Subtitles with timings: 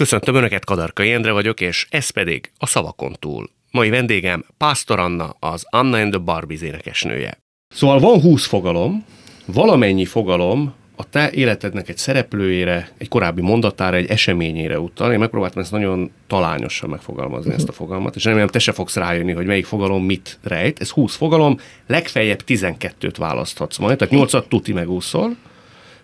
[0.00, 3.50] Köszöntöm Önöket, Kadarka Jendre vagyok, és ez pedig a Szavakon túl.
[3.70, 7.38] Mai vendégem Pásztor Anna, az Anna and the Barbies énekesnője.
[7.68, 9.04] Szóval van húsz fogalom,
[9.46, 15.12] valamennyi fogalom a te életednek egy szereplőjére, egy korábbi mondatára, egy eseményére utal.
[15.12, 19.32] Én megpróbáltam ezt nagyon talányosan megfogalmazni, ezt a fogalmat, és remélem te se fogsz rájönni,
[19.32, 20.80] hogy melyik fogalom mit rejt.
[20.80, 25.36] Ez 20 fogalom, legfeljebb 12-t választhatsz majd, tehát 8-at tuti megúszol.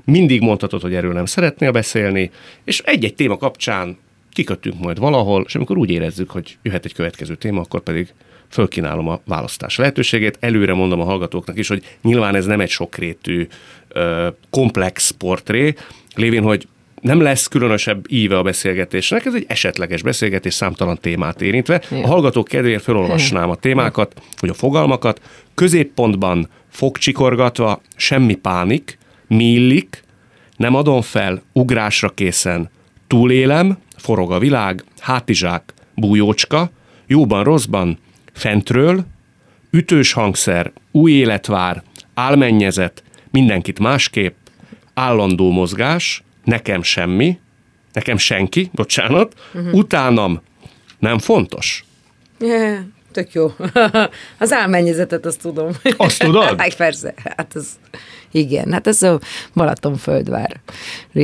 [0.07, 2.31] Mindig mondhatod, hogy erről nem szeretnél beszélni,
[2.65, 3.99] és egy-egy téma kapcsán
[4.33, 8.13] kikötünk majd valahol, és amikor úgy érezzük, hogy jöhet egy következő téma, akkor pedig
[8.49, 10.37] fölkínálom a választás lehetőségét.
[10.41, 13.47] Előre mondom a hallgatóknak is, hogy nyilván ez nem egy sokrétű,
[14.51, 15.75] komplex portré,
[16.15, 16.69] lévén, hogy
[17.01, 21.83] nem lesz különösebb íve a beszélgetésnek, ez egy esetleges beszélgetés számtalan témát érintve.
[21.91, 25.21] A hallgatók kedvéért felolvasnám a témákat, hogy a fogalmakat
[25.55, 28.99] középpontban fogcsikorgatva, semmi pánik,
[29.29, 30.05] millik,
[30.57, 32.71] nem adom fel, ugrásra készen,
[33.07, 36.71] túlélem, forog a világ, hátizsák, bújócska,
[37.07, 37.99] jóban, rosszban,
[38.33, 39.05] fentről,
[39.71, 41.83] ütős hangszer, új életvár,
[42.15, 44.35] álmennyezet, mindenkit másképp,
[44.95, 47.39] állandó mozgás, nekem semmi,
[47.93, 49.75] nekem senki, bocsánat, uh-huh.
[49.75, 50.41] utánam
[50.99, 51.85] nem fontos.
[52.39, 52.79] Yeah,
[53.13, 53.53] tök jó.
[54.39, 55.71] Az álmennyezetet azt tudom.
[55.97, 56.55] Azt tudod?
[56.61, 57.69] Hát persze, hát az,
[58.37, 59.21] igen, hát ez a
[59.55, 60.61] Balatonföldvár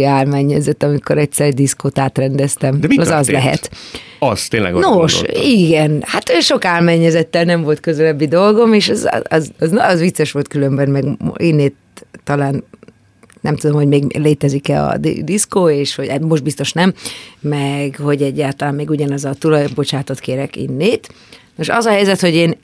[0.05, 2.81] álmennyezet, amikor egyszer egy diszkót átrendeztem.
[2.81, 3.27] De mi az történt?
[3.27, 3.71] az lehet.
[4.19, 5.43] Az tényleg Nos, gondoltam.
[5.43, 10.49] igen, hát sok álmennyezettel nem volt közelebbi dolgom, és az, az, az, az vicces volt
[10.49, 11.05] különben, meg
[11.37, 11.75] innét
[12.25, 12.65] talán
[13.41, 16.95] nem tudom, hogy még létezik-e a diszkó, és hogy hát most biztos nem,
[17.41, 21.15] meg hogy egyáltalán még ugyanaz a tulaj, bocsátot kérek innét.
[21.57, 22.59] Most az a helyzet, hogy én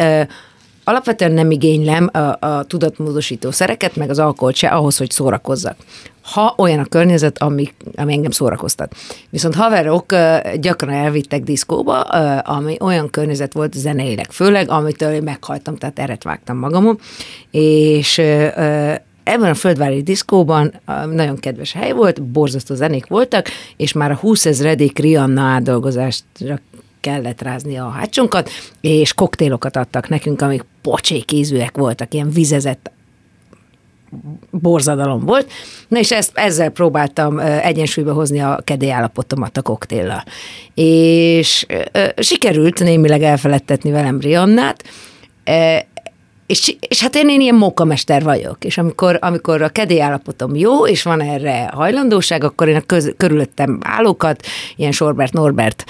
[0.88, 5.76] alapvetően nem igénylem a, a tudatmódosító szereket, meg az alkoholt se ahhoz, hogy szórakozzak.
[6.22, 8.94] Ha olyan a környezet, ami, ami engem szórakoztat.
[9.30, 10.14] Viszont haverok
[10.60, 12.00] gyakran elvittek diszkóba,
[12.40, 16.98] ami olyan környezet volt zeneileg, főleg, amitől én meghajtam, tehát eret vágtam magamon,
[17.50, 18.18] és
[19.24, 20.80] ebben a földvári diszkóban
[21.12, 23.46] nagyon kedves hely volt, borzasztó zenék voltak,
[23.76, 26.60] és már a 20 ezredik Rihanna átdolgozásra
[27.08, 32.90] kellett rázni a hátsónkat, és koktélokat adtak nekünk, amik pocsék ízűek voltak, ilyen vizezett
[34.50, 35.50] borzadalom volt.
[35.88, 40.24] Na és ezt, ezzel próbáltam egyensúlyba hozni a kedély állapotomat a koktéllal.
[40.74, 41.66] És
[42.16, 44.84] sikerült némileg elfeledtetni velem Riannát,
[46.48, 50.86] és, és hát én, én ilyen mókamester vagyok, és amikor, amikor a kedély állapotom jó,
[50.86, 55.84] és van erre hajlandóság, akkor én a köz, körülöttem állókat, ilyen Sorbert Norbert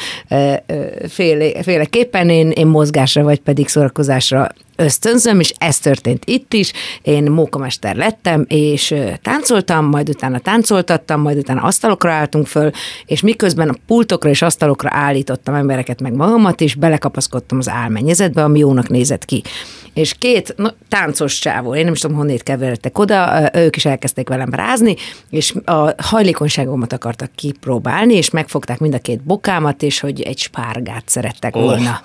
[1.08, 6.72] féle, féleképpen én, én mozgásra vagy pedig szórakozásra ösztönzöm, és ez történt itt is.
[7.02, 12.70] Én mókamester lettem, és táncoltam, majd utána táncoltattam, majd utána asztalokra álltunk föl,
[13.06, 18.58] és miközben a pultokra és asztalokra állítottam embereket meg magamat, és belekapaszkodtam az álmennyezetbe, ami
[18.58, 19.42] jónak nézett ki.
[19.94, 24.28] És két no, táncos csávó, én nem is tudom, honnét keveredtek oda, ők is elkezdték
[24.28, 24.96] velem rázni,
[25.30, 31.02] és a hajlékonyságomat akartak kipróbálni, és megfogták mind a két bokámat, és hogy egy spárgát
[31.06, 32.00] szerettek volna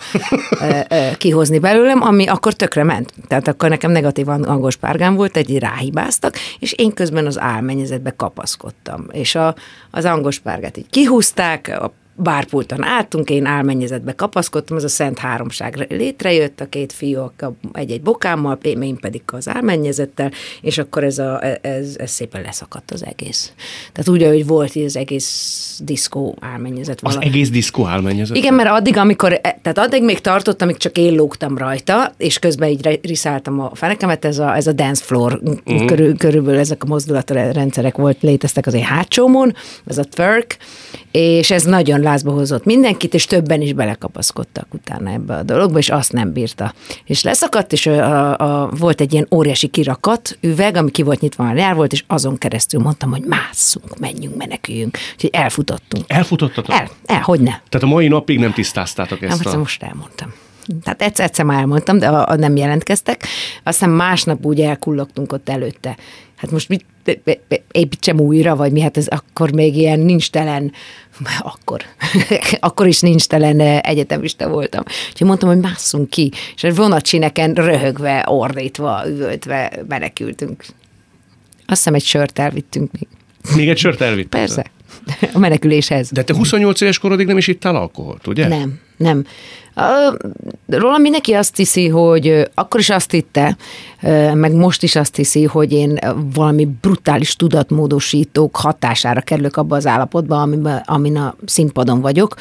[0.62, 1.18] oh.
[1.18, 3.14] kihozni belőlem, ami akkor tökre ment.
[3.28, 9.06] Tehát akkor nekem negatív angol párgám volt, egy ráhibáztak, és én közben az álmennyezetbe kapaszkodtam.
[9.12, 9.56] És a,
[9.92, 15.86] az angol párgát így kihúzták, a bárpulton álltunk, én álmennyezetbe kapaszkodtam, az a szent háromság
[15.90, 17.32] létrejött, a két fiú
[17.74, 20.32] egy-egy bokámmal, én pedig az álmennyezettel,
[20.62, 23.54] és akkor ez, a, ez, ez szépen leszakadt az egész.
[23.92, 27.00] Tehát úgy, hogy volt az egész diszkó álmennyezet.
[27.02, 27.26] Az valami.
[27.26, 28.38] egész diszkó álmennyezet?
[28.38, 32.40] Igen, mert addig, amikor, e, tehát addig még tartott, amíg csak én lógtam rajta, és
[32.40, 35.86] közben így riszáltam a fenekemet, ez a, ez a dance floor, uh-huh.
[35.86, 40.58] körül, körülbelül ezek a mozdulatrendszerek volt, léteztek az én hátsómon, ez a twerk,
[41.12, 45.90] és ez nagyon lázba hozott mindenkit, és többen is belekapaszkodtak utána ebbe a dologba, és
[45.90, 46.74] azt nem bírta.
[47.06, 51.48] És leszakadt, és a, a, volt egy ilyen óriási kirakat üveg, ami ki volt nyitva,
[51.48, 54.98] a nyár volt, és azon keresztül mondtam, hogy másszunk, menjünk, meneküljünk.
[55.14, 56.06] Úgyhogy elfutottunk.
[56.08, 56.76] Elfutottatok?
[56.76, 57.52] El, el, hogy ne.
[57.70, 59.58] Tehát a mai napig nem tisztáztátok ezt nem, a...
[59.58, 60.34] most elmondtam.
[60.84, 63.28] Tehát egyszer, egyszer már elmondtam, de a, a nem jelentkeztek.
[63.64, 65.98] Aztán másnap úgy elkullogtunk ott előtte.
[66.36, 66.86] Hát most mit
[67.72, 70.72] építsem újra, vagy mi, hát ez akkor még ilyen nincs telen,
[71.40, 71.82] akkor,
[72.60, 74.84] akkor is nincs telen egyetemista voltam.
[75.10, 80.66] Úgyhogy mondtam, hogy másszunk ki, és egy vonatcsineken röhögve, ordítva, üvöltve menekültünk.
[81.66, 83.08] Azt hiszem egy sört elvittünk még.
[83.56, 84.30] Még egy sört elvittünk?
[84.30, 84.66] Persze.
[85.34, 86.10] a meneküléshez.
[86.12, 88.48] De te 28 éves korodig nem is ittál alkoholt, ugye?
[88.48, 89.26] Nem, nem.
[90.68, 93.58] Róla mindenki azt hiszi, hogy akkor is azt hitte,
[94.34, 96.00] meg most is azt hiszi, hogy én
[96.34, 102.36] valami brutális tudatmódosítók hatására kerülök abba az állapotba, amiben, amin a színpadon vagyok,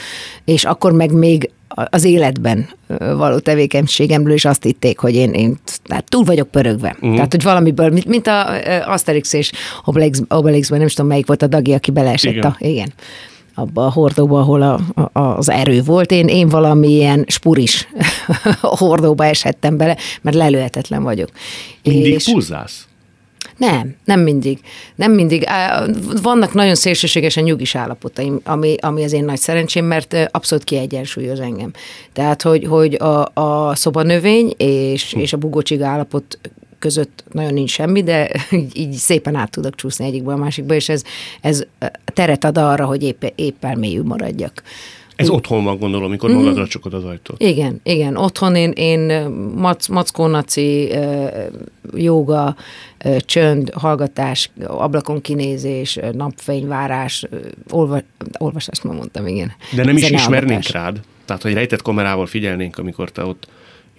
[0.44, 2.68] és akkor meg még az életben
[2.98, 6.96] való tevékenységemről is azt hitték, hogy én, én tehát túl vagyok pörögve.
[7.00, 7.14] Uh-huh.
[7.14, 8.46] Tehát, hogy valamiből, mint, mint a
[8.92, 9.52] Asterix és
[9.84, 12.50] Obelix, Obelixben, nem is tudom, melyik volt a Dagi, aki beleesett igen.
[12.50, 12.56] a...
[12.58, 12.92] Igen
[13.62, 14.80] abba a hordóba, ahol a,
[15.12, 16.10] a, az erő volt.
[16.10, 17.88] Én, én valamilyen spuris
[18.60, 21.28] hordóba eshettem bele, mert lelőhetetlen vagyok.
[21.82, 22.24] Mindig és...
[22.24, 22.86] pulzálsz?
[23.56, 24.60] Nem, nem mindig.
[24.94, 25.46] Nem mindig.
[26.22, 31.70] Vannak nagyon szélsőségesen nyugis állapotaim, ami, ami az én nagy szerencsém, mert abszolút kiegyensúlyoz engem.
[32.12, 36.38] Tehát, hogy, hogy a, a szobanövény és, és a bugócsiga állapot
[36.82, 40.88] között nagyon nincs semmi, de így, így szépen át tudok csúszni egyikből a másikba, és
[40.88, 41.02] ez,
[41.40, 41.64] ez
[42.04, 44.62] teret ad arra, hogy épp, épp elmélyű maradjak.
[45.16, 45.36] Ez Úgy.
[45.36, 46.34] otthon van, gondolom, amikor mm.
[46.34, 47.42] magadra csukod az ajtót.
[47.42, 48.16] Igen, igen.
[48.16, 50.90] Otthon én, én mac, mackónaci,
[51.94, 52.56] joga,
[53.18, 57.26] csönd, hallgatás, ablakon kinézés, napfényvárás,
[57.70, 57.98] olva,
[58.38, 59.52] olvasást ma mondtam, igen.
[59.74, 61.00] De nem is ismernénk rád?
[61.24, 63.48] Tehát, hogy rejtett kamerával figyelnénk, amikor te ott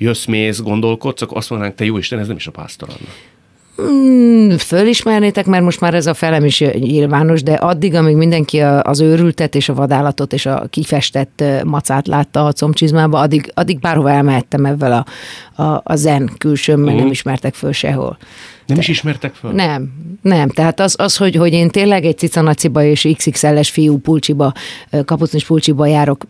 [0.04, 3.10] jössz, mész, gondolkodsz, akkor azt mondanánk, te jó Isten, ez nem is a pásztor Anna.
[3.76, 9.00] Hmm, fölismernétek, mert most már ez a felem is nyilvános, de addig, amíg mindenki az
[9.00, 14.66] őrültet és a vadállatot és a kifestett macát látta a comcsizmába, addig, addig bárhova elmehettem
[14.66, 15.06] ebben a,
[15.64, 17.02] a, a zen külsőm, mert uh-huh.
[17.02, 18.18] nem ismertek föl sehol.
[18.66, 19.52] Nem is ismertek föl?
[19.52, 20.50] Nem, nem.
[20.50, 24.54] Tehát az, az hogy, hogy én tényleg egy cicanaciba és XXL-es fiú pulcsiba,
[25.06, 26.26] kapucnis pulcsiba járok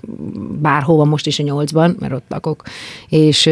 [0.62, 2.64] bárhova, most is a nyolcban, mert ott lakok,
[3.10, 3.50] és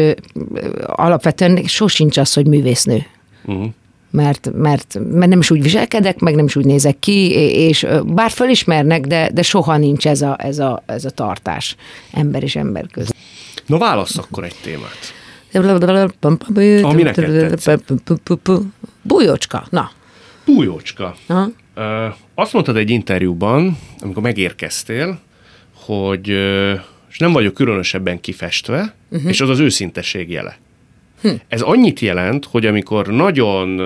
[0.86, 3.06] alapvetően sosincs az, hogy művésznő.
[3.44, 3.70] Uh-huh
[4.12, 8.30] mert, mert, mert nem is úgy viselkedek, meg nem is úgy nézek ki, és bár
[8.30, 11.76] fölismernek, de, de soha nincs ez a, ez, a, ez a tartás
[12.12, 13.16] ember és ember között.
[13.66, 15.21] No, válasz akkor egy témát.
[16.84, 17.24] Ami neked
[19.02, 19.90] Bújócska, na.
[20.46, 21.16] Bújócska.
[21.26, 21.50] Aha.
[22.34, 25.20] Azt mondtad egy interjúban, amikor megérkeztél,
[25.74, 26.28] hogy
[27.10, 29.30] és nem vagyok különösebben kifestve, uh-huh.
[29.30, 30.58] és az az őszinteség jele.
[31.20, 31.28] Hm.
[31.48, 33.80] Ez annyit jelent, hogy amikor nagyon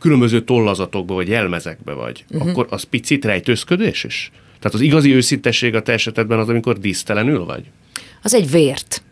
[0.00, 2.50] különböző tollazatokba vagy jelmezekbe vagy, uh-huh.
[2.50, 4.30] akkor az picit rejtőzködés is?
[4.58, 7.64] Tehát az igazi őszintesség a te esetedben az, amikor dísztelenül vagy?
[8.22, 9.03] Az egy vért.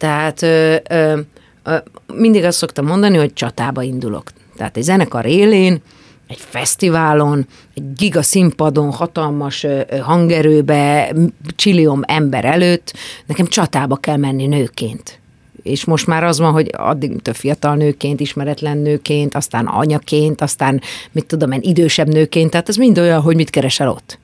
[0.00, 1.20] Tehát ö, ö,
[1.62, 1.76] ö,
[2.14, 4.30] mindig azt szoktam mondani, hogy csatába indulok.
[4.56, 5.82] Tehát egy zenekar élén,
[6.26, 9.66] egy fesztiválon, egy giga színpadon, hatalmas
[10.00, 11.12] hangerőbe,
[11.56, 12.92] csilliom ember előtt,
[13.26, 15.20] nekem csatába kell menni nőként
[15.62, 20.80] és most már az van, hogy addig több fiatal nőként, ismeretlen nőként, aztán anyaként, aztán
[21.12, 24.18] mit tudom én, idősebb nőként, tehát ez mind olyan, hogy mit keresel ott.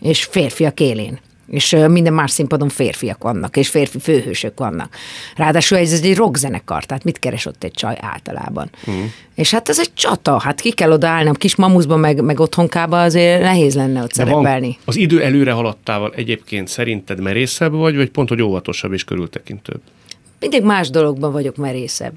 [0.00, 1.18] És férfiak élén
[1.50, 4.94] és minden más színpadon férfiak vannak, és férfi főhősök vannak.
[5.36, 8.70] Ráadásul ez egy rockzenekar, tehát mit keres ott egy csaj általában.
[8.90, 9.04] Mm.
[9.34, 13.02] És hát ez egy csata, hát ki kell odaállni, a kis mamuszban, meg, meg otthonkába
[13.02, 14.66] azért nehéz lenne ott De szerepelni.
[14.66, 19.80] Van, az idő előre haladtával egyébként szerinted merészebb vagy, vagy pont, hogy óvatosabb és körültekintőbb?
[20.40, 22.12] mindig más dologban vagyok merészebb.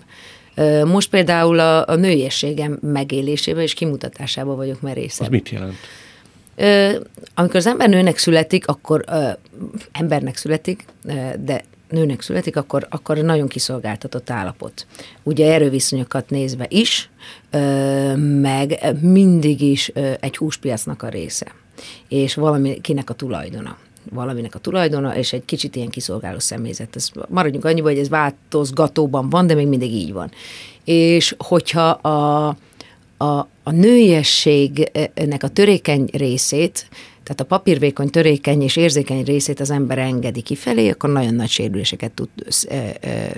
[0.85, 5.25] Most például a, a nőiességem megélésében és kimutatásában vagyok merészebb.
[5.25, 5.75] Az mit jelent?
[7.33, 9.29] Amikor az ember nőnek születik, akkor ö,
[9.91, 10.85] embernek születik,
[11.39, 14.85] de nőnek születik, akkor, akkor nagyon kiszolgáltatott állapot.
[15.23, 17.09] Ugye erőviszonyokat nézve is,
[17.51, 21.47] ö, meg mindig is ö, egy húspiacnak a része,
[22.07, 23.77] és valamikinek a tulajdona
[24.11, 26.95] valaminek a tulajdona, és egy kicsit ilyen kiszolgáló személyzet.
[26.95, 30.31] Ez maradjunk annyiba, hogy ez változgatóban van, de még mindig így van.
[30.83, 32.55] És hogyha a,
[33.23, 36.87] a, a nőiességnek a törékeny részét,
[37.23, 42.11] tehát a papírvékony, törékeny és érzékeny részét az ember engedi kifelé, akkor nagyon nagy sérüléseket
[42.11, 42.29] tud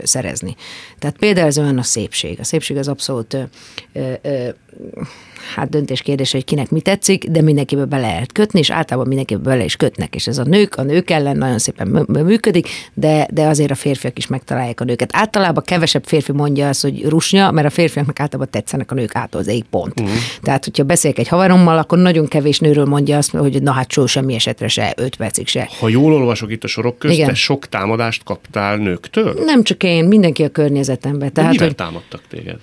[0.03, 0.55] szerezni.
[0.99, 2.39] Tehát például ez olyan a szépség.
[2.39, 3.37] A szépség az abszolút
[5.55, 9.41] hát döntés kérdés, hogy kinek mi tetszik, de mindenkibe bele lehet kötni, és általában mindenkibe
[9.41, 13.47] bele is kötnek, és ez a nők, a nők ellen nagyon szépen működik, de, de
[13.47, 15.09] azért a férfiak is megtalálják a nőket.
[15.13, 19.41] Általában kevesebb férfi mondja azt, hogy rusnya, mert a férfiaknak általában tetszenek a nők ától,
[19.41, 19.99] az egy pont.
[19.99, 20.15] Uh-huh.
[20.41, 24.05] Tehát, hogyha beszélek egy haverommal, akkor nagyon kevés nőről mondja azt, hogy na hát só
[24.05, 25.69] semmi esetre se, öt percig se.
[25.79, 27.27] Ha jól olvasok itt a sorok közt, Igen.
[27.27, 29.33] te sok támadást kaptál nőktől?
[29.45, 31.33] Nem csak én, mindenki a környezetemben.
[31.33, 31.75] Tehát, mivel hogy...
[31.75, 32.59] támadtak téged?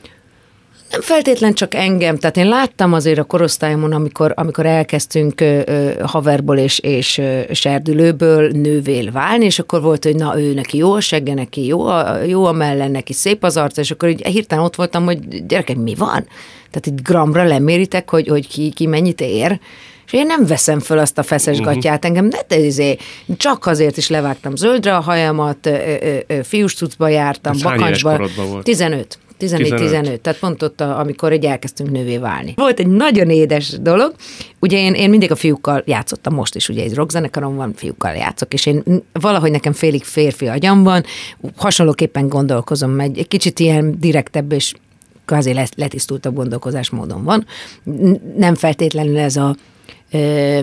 [0.93, 5.91] Nem feltétlen csak engem, tehát én láttam azért a korosztályomon, amikor, amikor elkezdtünk ö, ö,
[6.03, 10.93] haverból és, és ö, serdülőből nővél válni, és akkor volt, hogy na ő neki jó
[10.93, 14.27] a segge, neki jó a, jó a mellen, neki szép az arca, és akkor így
[14.27, 16.27] hirtelen ott voltam, hogy gyerekek, mi van?
[16.71, 19.61] Tehát egy gramra leméritek, hogy, hogy ki, ki mennyit ér,
[20.07, 21.75] és én nem veszem föl azt a feszes uh-huh.
[21.75, 22.97] gatyát, engem ne te izé,
[23.37, 25.71] csak azért is levágtam zöldre a hajamat,
[26.43, 28.11] fiús cuccba jártam, Ez bakancsba.
[28.11, 28.65] korodban volt?
[28.65, 29.19] 15.
[29.49, 29.81] 15.
[29.81, 32.53] 14-15, tehát pont ott, a- amikor egy elkezdtünk nővé válni.
[32.57, 34.15] Volt egy nagyon édes dolog,
[34.61, 38.53] ugye én, én mindig a fiúkkal játszottam, most is ugye egy rockzenekarom van, fiúkkal játszok,
[38.55, 38.83] és én
[39.13, 41.05] valahogy nekem félig férfi agyam van,
[41.57, 44.73] hasonlóképpen gondolkozom, egy, egy kicsit ilyen direktebb és
[45.25, 47.47] kvázi le- letisztultabb gondolkozásmódon van.
[47.85, 49.57] N- Nem feltétlenül ez a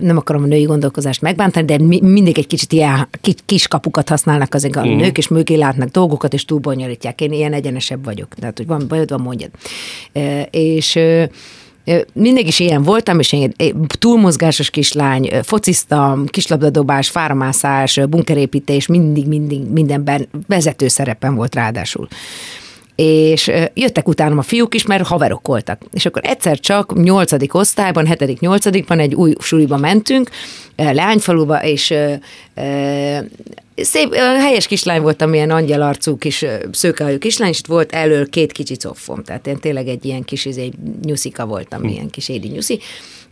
[0.02, 4.10] nem akarom a női gondolkozást megbántani, de mi, mindig egy kicsit ilyen ki- kis kapukat
[4.10, 7.22] használnak azok a nők, és mögé látnak dolgokat, és túlbonyolítják.
[7.22, 8.36] Én ilyen egyenesebb vagyok.
[8.36, 9.50] Tehát, hogy van bajod, van mondjad.
[10.52, 11.00] És
[12.14, 13.54] mindig is ilyen voltam, és én
[14.00, 22.08] túlmozgásos kislány, fociztam, kislabdadobás, fáramászás, bunkerépítés, mindig, mindig mindenben vezető szerepem volt ráadásul
[23.00, 25.82] és jöttek utánam a fiúk is, mert haverok voltak.
[25.94, 30.30] És akkor egyszer csak nyolcadik osztályban, hetedik, nyolcadikban egy új suliba mentünk,
[30.76, 31.94] ö, Leányfaluba, és
[33.76, 38.78] szép, helyes kislány voltam, ilyen angyalarcú kis szőkehajú kislány, és itt volt elől két kicsi
[38.78, 40.72] coffom, tehát én tényleg egy ilyen kis izé,
[41.04, 42.80] nyuszika voltam, ilyen kis édi nyuszi,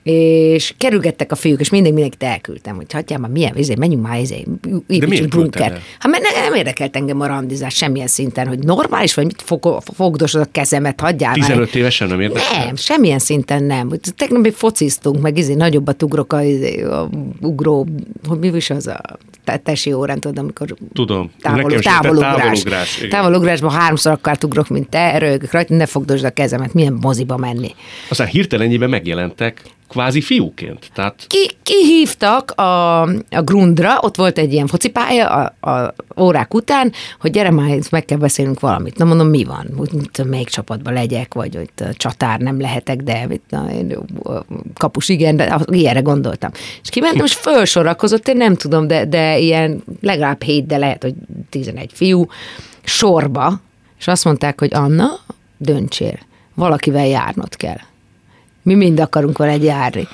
[0.10, 4.20] és kerülgettek a fiúk, és mindig mindenkit elküldtem, hogy hagyjál már, milyen, izé, menjünk már,
[4.20, 4.44] izé,
[4.88, 5.80] építsünk el?
[6.00, 9.82] Hát mert ne- nem érdekelt engem a randizás semmilyen szinten, hogy normális vagy, mit fog,
[9.96, 11.48] fogdosod a kezemet, hagyjál már.
[11.48, 12.66] 15 évesen nem érdekel?
[12.66, 13.92] Nem, semmilyen szinten nem.
[14.18, 17.10] Tegnap még fociztunk, meg izé, nagyobbat ugrok a, izé, a
[17.42, 17.88] ugró,
[18.28, 19.02] hogy mi is az a
[19.44, 21.32] te- tesi órán, tudod, amikor Tudom.
[21.42, 22.34] Távol, távolugrás.
[22.42, 23.06] távolugrás.
[23.10, 27.76] Távolugrásban háromszor akart ugrok, mint te, rögök rajta, ne fogdosd a kezemet, milyen moziba menni.
[28.10, 30.89] Aztán hirtelenjében megjelentek kvázi fiúként.
[30.94, 36.91] Tehát Ki, kihívtak a, a Grundra, ott volt egy ilyen focipálya a, a órák után,
[37.20, 38.98] hogy gyere már, meg kell beszélnünk valamit.
[38.98, 39.65] Na mondom, mi van?
[39.91, 43.98] Mit melyik csapatban legyek, vagy hogy csatár nem lehetek, de mit, na, én,
[44.74, 46.51] kapus igen, de ilyenre gondoltam.
[46.84, 51.13] És kimentem, és fölsorakozott, én nem tudom, de, de ilyen legalább hét, de lehet, hogy
[51.50, 52.25] 11 fiú
[52.84, 53.62] sorba,
[54.00, 55.08] és azt mondták, hogy Anna,
[55.58, 56.20] döntsél,
[56.53, 57.79] valakivel járnod kell.
[58.68, 60.08] Mi mind akarunk vele járni.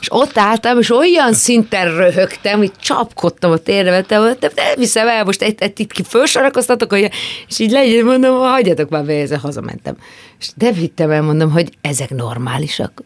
[0.00, 5.08] És ott álltam, és olyan szinten röhögtem, hogy csapkodtam a térre, vettem, de nem viszem
[5.08, 7.10] el, most egy, egy, itt felsorakoztatok, hogy,
[7.48, 9.96] és így legyen, mondom, hagyjatok már be, ezzel hazamentem.
[10.40, 13.02] És de vittem el, mondom, hogy ezek normálisak.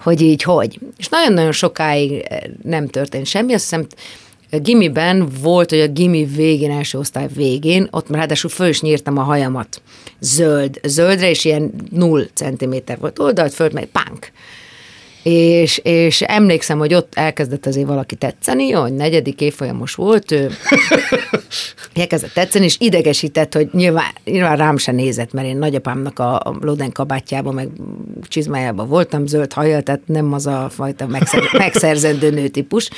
[0.00, 0.78] Hogy így, hogy.
[0.96, 3.86] És nagyon-nagyon sokáig eh, nem történt semmi, azt hiszem,
[4.50, 8.80] a gimiben volt, hogy a gimi végén, első osztály végén, ott már ráadásul föl is
[8.80, 9.82] nyírtam a hajamat
[10.20, 14.30] zöld, zöldre, és ilyen null centiméter volt oldalt, föld, meg pánk.
[15.22, 20.50] És, és emlékszem, hogy ott elkezdett azért valaki tetszeni, hogy negyedik évfolyamos volt, ő
[21.94, 26.56] elkezdett tetszeni, és idegesített, hogy nyilván, nyilván rám se nézett, mert én nagyapámnak a, a
[26.60, 27.68] Loden kabátjában, meg
[28.28, 32.90] csizmájában voltam, zöld haja, tehát nem az a fajta megszer, megszerzendő nőtípus.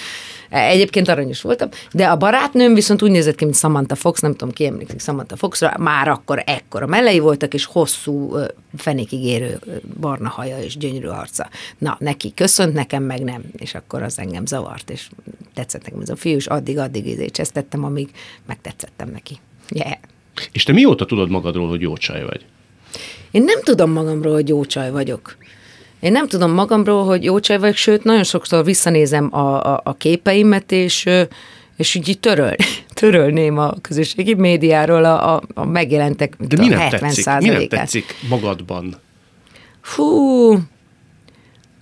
[0.52, 4.54] Egyébként aranyos voltam, de a barátnőm viszont úgy nézett ki, mint Samantha Fox, nem tudom,
[4.54, 8.36] ki emlékszik Samantha Foxra, már akkor ekkora mellei voltak, és hosszú,
[8.76, 9.58] fenékig érő
[10.00, 11.48] barna haja és gyönyörű arca.
[11.78, 15.08] Na, neki köszönt, nekem meg nem, és akkor az engem zavart, és
[15.54, 18.10] tetszett nekem ez a fiú, és addig-addig izé csesztettem, amíg
[18.46, 19.38] megtetszettem neki.
[19.68, 19.92] Yeah.
[20.52, 22.44] És te mióta tudod magadról, hogy jó csaj vagy?
[23.30, 25.36] Én nem tudom magamról, hogy jó csaj vagyok.
[26.02, 29.94] Én nem tudom magamról, hogy jó csaj vagyok, sőt, nagyon sokszor visszanézem a, a, a
[29.94, 31.08] képeimet, és,
[31.76, 32.54] és úgy így töröl,
[33.00, 37.38] törölném a közösségi médiáról a, a, a megjelentek De mi nem 70 tetszik?
[37.38, 38.96] Mi nem tetszik magadban?
[39.80, 40.50] Fú,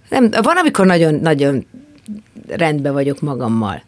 [0.08, 1.66] nem, van, amikor nagyon, nagyon
[2.48, 3.82] rendben vagyok magammal.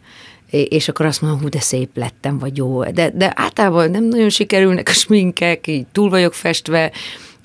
[0.49, 2.83] És akkor azt mondom, hú, de szép lettem, vagy jó.
[2.83, 6.91] De, de általában nem nagyon sikerülnek a sminkek, így túl vagyok festve,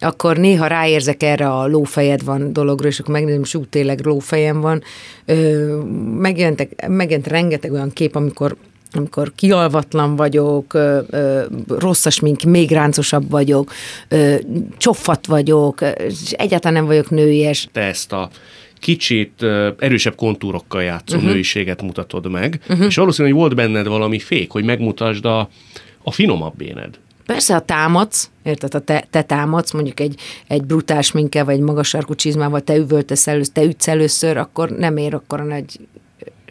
[0.00, 4.60] akkor néha ráérzek erre a lófejed van dologra, és akkor megnézem, és úgy tényleg lófejem
[4.60, 4.82] van.
[5.24, 5.76] Ö,
[6.18, 8.56] megjelentek, megjelent rengeteg olyan kép, amikor
[8.92, 13.72] amikor kialvatlan vagyok, ö, ö, rossz a smink, még ráncosabb vagyok,
[14.08, 14.34] ö,
[14.76, 17.68] csofat vagyok, és egyáltalán nem vagyok nőies.
[17.72, 18.30] Te ezt a
[18.78, 19.42] kicsit
[19.78, 21.30] erősebb kontúrokkal játszó uh-huh.
[21.30, 22.86] nőiséget mutatod meg, uh-huh.
[22.86, 25.48] és valószínűleg volt benned valami fék, hogy megmutasd a,
[26.02, 26.98] a finomabb éned.
[27.28, 31.88] Persze, ha támadsz, érted, ha te, te támadsz, mondjuk egy, egy brutál minke, vagy magas
[31.88, 35.80] sarkú csizmával, te üvöltesz először, te ütsz először, akkor nem ér akkor nagy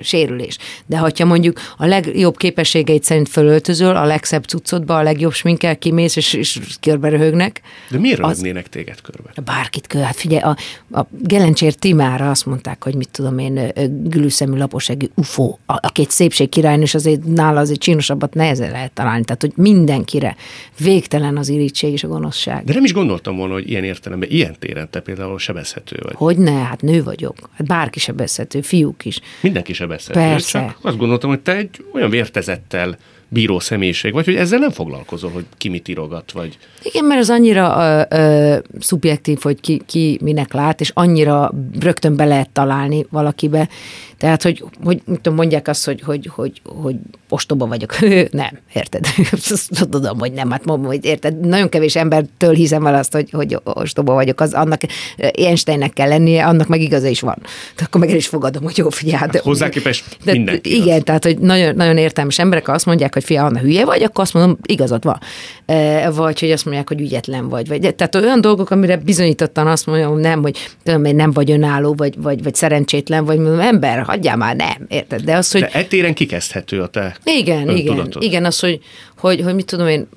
[0.02, 0.58] sérülés.
[0.86, 6.16] De hogyha mondjuk a legjobb képességeit szerint fölöltözöl, a legszebb cuccodba, a legjobb sminkkel kimész,
[6.16, 7.62] és, és körbe röhögnek.
[7.90, 9.42] De miért röhögnének téged körbe?
[9.46, 10.58] Bárkit kö, hát figyelj, a,
[11.00, 13.72] a Gelencsér Timára azt mondták, hogy mit tudom én,
[14.04, 18.92] gülűszemű laposágú ufó, a, a két szépség királynő, és azért nála azért csinosabbat nehezen lehet
[18.92, 19.24] találni.
[19.24, 20.36] Tehát, hogy mindenkire
[20.80, 22.64] végtelen az irítség és a gonoszság.
[22.64, 26.14] De nem is gondoltam volna, hogy ilyen értelemben, ilyen téren te például sebezhető vagy.
[26.16, 27.36] Hogy ne, hát nő vagyok.
[27.54, 29.20] Hát bárki sebezhető, fiúk is.
[29.42, 29.87] Mindenki sebezhető.
[30.14, 30.60] Persze.
[30.60, 32.98] Csak azt gondoltam, hogy te egy olyan vértezettel
[33.30, 36.58] bíró személyiség vagy, hogy ezzel nem foglalkozol, hogy ki mit írogat, vagy...
[36.82, 37.76] Igen, mert az annyira
[38.10, 43.70] ö, ö, szubjektív, hogy ki, ki minek lát, és annyira rögtön be lehet találni valakibe.
[44.18, 46.96] Tehát, hogy, hogy tudom, mondják azt, hogy, hogy, hogy, hogy
[47.30, 48.00] ostoba vagyok.
[48.32, 49.06] nem, érted?
[49.90, 51.40] Tudom, hogy nem, hát hogy érted?
[51.40, 54.40] Nagyon kevés embertől hiszem el azt, hogy, hogy ostoba vagyok.
[54.42, 54.82] Az annak
[55.18, 57.38] Einsteinnek kell lennie, annak meg igaza is van.
[57.76, 59.18] De akkor meg el is fogadom, hogy jó, figyelj.
[59.18, 61.04] Hát, Hozzá képest de, mindenki Igen, igaz.
[61.04, 64.34] tehát, hogy nagyon, nagyon értelmes emberek azt mondják, hogy fia, Anna hülye vagy, akkor azt
[64.34, 65.20] mondom, igazad van.
[65.66, 67.68] E, vagy, hogy azt mondják, hogy ügyetlen vagy.
[67.68, 67.96] vagy.
[67.96, 72.22] Tehát olyan dolgok, amire bizonyítottan azt mondom, hogy nem, hogy tudom, nem vagy önálló, vagy,
[72.22, 75.22] vagy, vagy szerencsétlen, vagy mondom, ember, hagyjál már, nem, érted?
[75.22, 75.62] De az, hogy...
[75.62, 78.80] De etéren kikezdhető a te Igen, igen, igen, az, hogy,
[79.18, 80.08] hogy, hogy mit tudom én,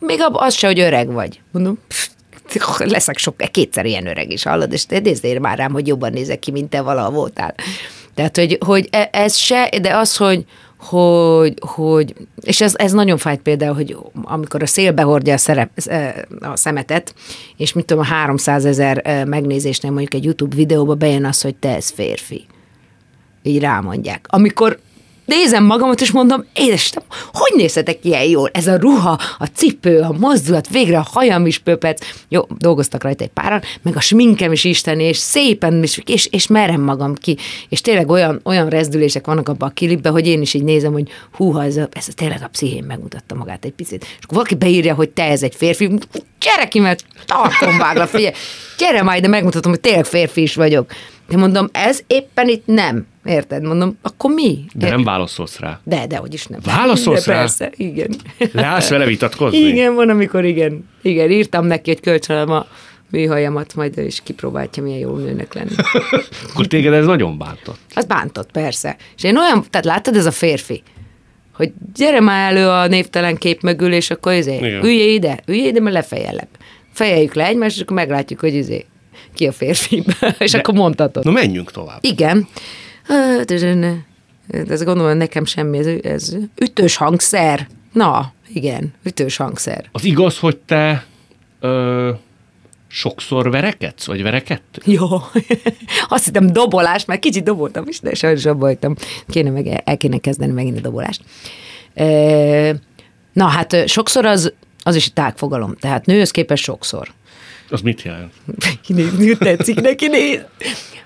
[0.00, 1.40] még az se, hogy öreg vagy.
[1.52, 2.08] Mondom, pff,
[2.78, 6.38] leszek sok, kétszer ilyen öreg is, hallod, és te nézzél már rám, hogy jobban nézek
[6.38, 7.54] ki, mint te valaha voltál.
[8.14, 10.44] Tehát, hogy, hogy e- ez se, de az, hogy,
[10.78, 15.70] hogy, hogy és ez, ez nagyon fájt például, hogy amikor a szél behordja a, szerep,
[16.40, 17.14] a szemetet,
[17.56, 21.74] és mit tudom, a 300 ezer megnézésnél mondjuk egy YouTube videóba bejön az, hogy te
[21.74, 22.46] ez férfi
[23.42, 24.26] így rámondják.
[24.28, 24.78] Amikor
[25.28, 27.02] nézem magamat, és mondom, édesem,
[27.32, 28.50] hogy nézhetek ilyen jól?
[28.52, 32.06] Ez a ruha, a cipő, a mozdulat, végre a hajam is pöpec.
[32.28, 36.46] Jó, dolgoztak rajta egy páran, meg a sminkem is isteni, és szépen, és, és, és
[36.46, 37.36] merem magam ki.
[37.68, 41.08] És tényleg olyan, olyan rezdülések vannak abban a klipben, hogy én is így nézem, hogy
[41.32, 44.02] húha, ez, a, ez a, tényleg a pszichén megmutatta magát egy picit.
[44.02, 45.98] És akkor valaki beírja, hogy te ez egy férfi,
[46.40, 48.34] gyere ki, mert tartom vágla, figyelj,
[48.78, 50.90] gyere majd, de megmutatom, hogy tényleg férfi is vagyok.
[51.28, 53.06] De mondom, ez éppen itt nem.
[53.24, 53.62] Érted?
[53.62, 54.64] Mondom, akkor mi?
[54.74, 55.80] De nem válaszolsz rá.
[55.84, 56.60] De, de, hogy is nem.
[56.64, 57.38] Válaszolsz de rá?
[57.38, 58.14] Persze, igen.
[58.52, 59.58] Leállsz vele vitatkozni?
[59.58, 60.88] Igen, van, amikor igen.
[61.02, 62.66] Igen, írtam neki, hogy kölcsönöm a
[63.10, 65.70] műhajamat, majd ő is kipróbálja, milyen jó nőnek lenni.
[66.50, 67.78] Akkor téged ez nagyon bántott.
[67.94, 68.96] Az bántott, persze.
[69.16, 70.82] És én olyan, tehát láttad, ez a férfi,
[71.52, 74.84] hogy gyere már elő a névtelen kép mögül, és akkor izé, Igen.
[74.84, 76.48] ülj ide, ülj ide, mert lefejellek.
[76.92, 78.86] Fejeljük le egymást, és akkor meglátjuk, hogy izé,
[79.34, 80.04] ki a férfi.
[80.38, 81.24] és De- akkor mondhatod.
[81.24, 81.98] Na menjünk tovább.
[82.00, 82.48] Igen.
[83.04, 83.50] Hát,
[84.68, 87.66] ez, gondolom, nekem semmi, ez, ez ütős hangszer.
[87.92, 89.88] Na, igen, ütős hangszer.
[89.92, 91.04] Az igaz, hogy te
[91.60, 92.10] ö,
[92.88, 94.94] sokszor verekedsz, vagy verekedtél?
[94.94, 95.06] Jó.
[96.08, 98.94] Azt hittem dobolás, mert kicsit doboltam is, de sajnos abba hagytam.
[99.28, 101.22] Kéne meg, el kéne kezdeni megint a dobolást.
[103.32, 104.52] Na hát sokszor az,
[104.82, 105.74] az is tágfogalom.
[105.74, 107.08] Tehát nőhöz képest sokszor.
[107.70, 108.32] Az mit jelent?
[108.82, 110.40] Kinézni tetszik neki néz.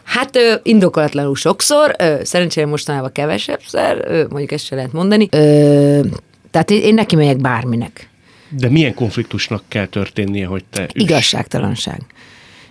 [0.02, 5.28] Hát ö, indokolatlanul sokszor, ö, szerencsére mostanában kevesebbszer, ö, mondjuk ezt se lehet mondani.
[5.30, 6.00] Ö,
[6.50, 8.08] tehát én, én neki megyek bárminek.
[8.48, 11.02] De milyen konfliktusnak kell történnie, hogy te üss?
[11.02, 12.00] Igazságtalanság.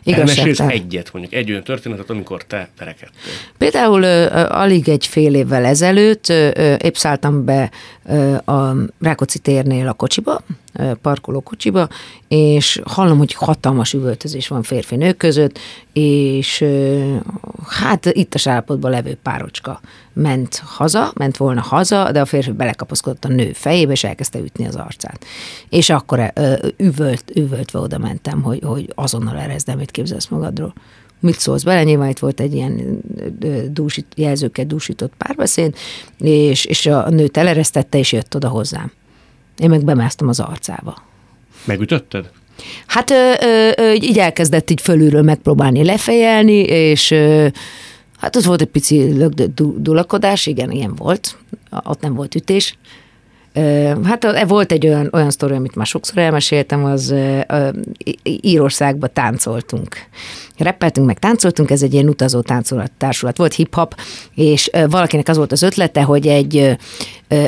[0.05, 3.31] Elmesélsz egyet, mondjuk egy olyan történetet, amikor te verekedtél.
[3.57, 7.71] Például ö, alig egy fél évvel ezelőtt ö, ö, épp szálltam be
[8.05, 10.41] ö, a Rákóczi térnél a kocsiba,
[11.01, 11.87] parkoló kocsiba,
[12.27, 15.59] és hallom, hogy hatalmas üvöltözés van férfi-nők között,
[15.93, 16.65] és
[17.67, 19.81] hát itt a állapotban levő párocska
[20.13, 24.67] ment haza, ment volna haza, de a férfi belekapaszkodott a nő fejébe, és elkezdte ütni
[24.67, 25.25] az arcát.
[25.69, 26.33] És akkor
[26.77, 30.73] üvölt, üvöltve oda mentem, hogy, hogy azonnal erezd el, mit képzelsz magadról
[31.21, 33.01] mit szólsz bele, nyilván itt volt egy ilyen
[33.71, 35.75] dúsít, jelzőket dúsított párbeszéd,
[36.17, 38.91] és, és a nőt eleresztette, és jött oda hozzám.
[39.61, 40.95] Én meg bemásztam az arcába.
[41.65, 42.29] Megütötted?
[42.87, 43.31] Hát ö,
[43.77, 47.47] ö, így elkezdett így fölülről megpróbálni lefejelni, és ö,
[48.17, 49.13] hát ott volt egy pici
[49.77, 51.37] dulakodás, igen, ilyen volt,
[51.83, 52.77] ott nem volt ütés.
[53.53, 57.69] Ö, Hát volt egy olyan, olyan sztori, amit már sokszor elmeséltem, az ö, ö,
[58.23, 59.95] Írországba táncoltunk.
[60.61, 63.95] Reppeltünk, meg táncoltunk, ez egy ilyen utazó táncolat társulat volt, hip-hop,
[64.35, 66.77] és valakinek az volt az ötlete, hogy egy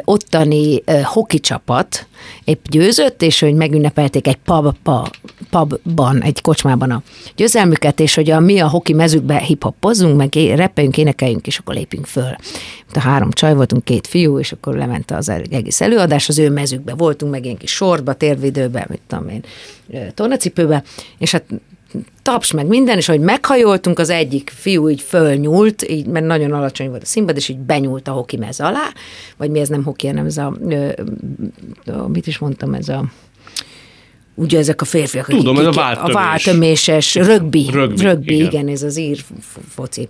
[0.04, 2.08] ottani hoki csapat
[2.44, 5.10] épp győzött, és hogy megünnepelték egy pub, pa,
[5.50, 7.02] pubban, egy kocsmában a
[7.36, 12.06] győzelmüket, és hogy a, mi a hoki mezükbe hip-hopozzunk, meg reppeljünk, énekeljünk, és akkor lépünk
[12.06, 12.36] föl.
[12.94, 16.94] A három csaj voltunk, két fiú, és akkor lement az egész előadás, az ő mezükbe
[16.94, 19.44] voltunk, meg ilyen kis sortba, térvidőbe, mit tudom én,
[20.14, 20.84] tornacipőbe,
[21.18, 21.44] és hát
[22.22, 26.90] taps meg minden, és ahogy meghajoltunk, az egyik fiú így fölnyúlt, így, mert nagyon alacsony
[26.90, 28.94] volt a színpad, és így benyúlt a hoki mez alá,
[29.38, 30.90] vagy mi ez nem hoki, hanem ez a, ö,
[31.86, 33.04] ö, mit is mondtam, ez a
[34.36, 36.10] ugye ezek a férfiak, Tudom, akik, ez a váltömés.
[36.10, 38.48] a váltöméses, rögbi, Rögbi, rögbi igen.
[38.48, 38.68] igen.
[38.68, 39.24] ez az ír
[39.70, 40.08] foci.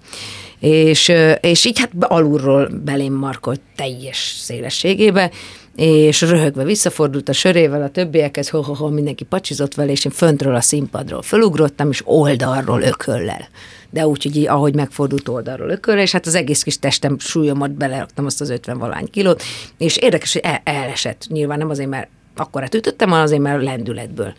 [0.59, 5.31] És, és így hát alulról belém markolt teljes szélességébe,
[5.75, 10.11] és röhögve visszafordult a sörével a többiekhez, ho, ho, ho, mindenki pacsizott vele, és én
[10.11, 13.47] föntről a színpadról fölugrottam, és oldalról ököllel.
[13.89, 18.25] De úgy, hogy ahogy megfordult oldalról ököllel, és hát az egész kis testem súlyomat beleraktam
[18.25, 19.43] azt az 50 valány kilót,
[19.77, 21.25] és érdekes, hogy el, elesett.
[21.29, 24.33] Nyilván nem azért, mert akkor ütöttem, hanem azért, mert lendületből.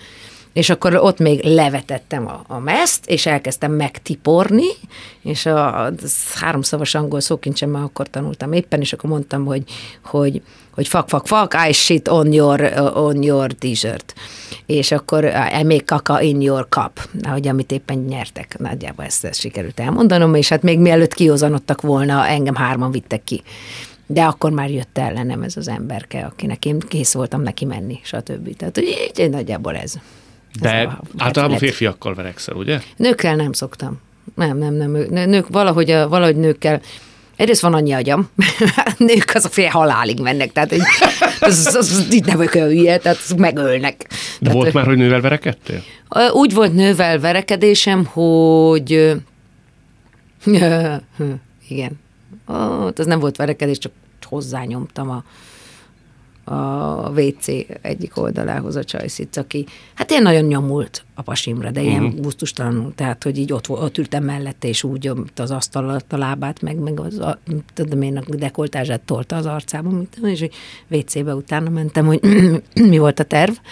[0.55, 4.67] És akkor ott még levetettem a, a meszt, és elkezdtem megtiporni,
[5.23, 5.93] és a, a
[6.35, 9.63] háromszavas angol szókincsemmel akkor tanultam éppen, és akkor mondtam, hogy,
[10.05, 12.61] hogy, hogy fuck, fuck, fuck, I shit on your,
[12.95, 14.15] on your t-shirt.
[14.67, 15.25] És akkor
[15.61, 18.59] I make kaka in your cup, ahogy amit éppen nyertek.
[18.59, 23.43] Nagyjából ezt, ezt sikerült elmondanom, és hát még mielőtt kiozanodtak volna, engem hárman vittek ki.
[24.07, 28.57] De akkor már jött ellenem ez az emberke, akinek én kész voltam neki menni, stb.
[28.57, 29.95] Tehát így, így nagyjából ez.
[30.61, 31.61] De a- általában lett.
[31.65, 32.81] férfiakkal verekszel, ugye?
[32.97, 34.01] Nőkkel nem szoktam.
[34.35, 34.91] Nem, nem, nem.
[34.91, 36.81] Nő- Nők valahogy, a- valahogy nőkkel,
[37.37, 38.29] Egyrészt van annyi agyam,
[38.97, 40.81] nők az a fél halálig mennek, tehát hogy
[41.41, 43.97] az, az, az, így nem vagyok olyan hülye, tehát megölnek.
[44.09, 45.83] De tehát, volt már, hogy nővel verekedtél?
[46.33, 49.15] Úgy volt nővel verekedésem, hogy
[51.69, 52.01] igen,
[52.49, 52.55] Ó,
[52.95, 55.25] az nem volt verekedés, csak hozzányomtam a,
[56.45, 57.47] a WC
[57.83, 62.21] egyik oldalához a csajszic, aki hát én nagyon nyomult a pasimra, de ilyen uh-huh.
[62.21, 66.17] gusztustalanul, tehát hogy így ott, ott ültem mellette, és úgy ott az asztal alatt a
[66.17, 67.39] lábát, meg, meg az, a,
[67.75, 70.53] tudom én, a dekoltázsát tolta az arcába, mint, és hogy
[70.89, 72.21] WC-be utána mentem, hogy
[72.91, 73.53] mi volt a terv.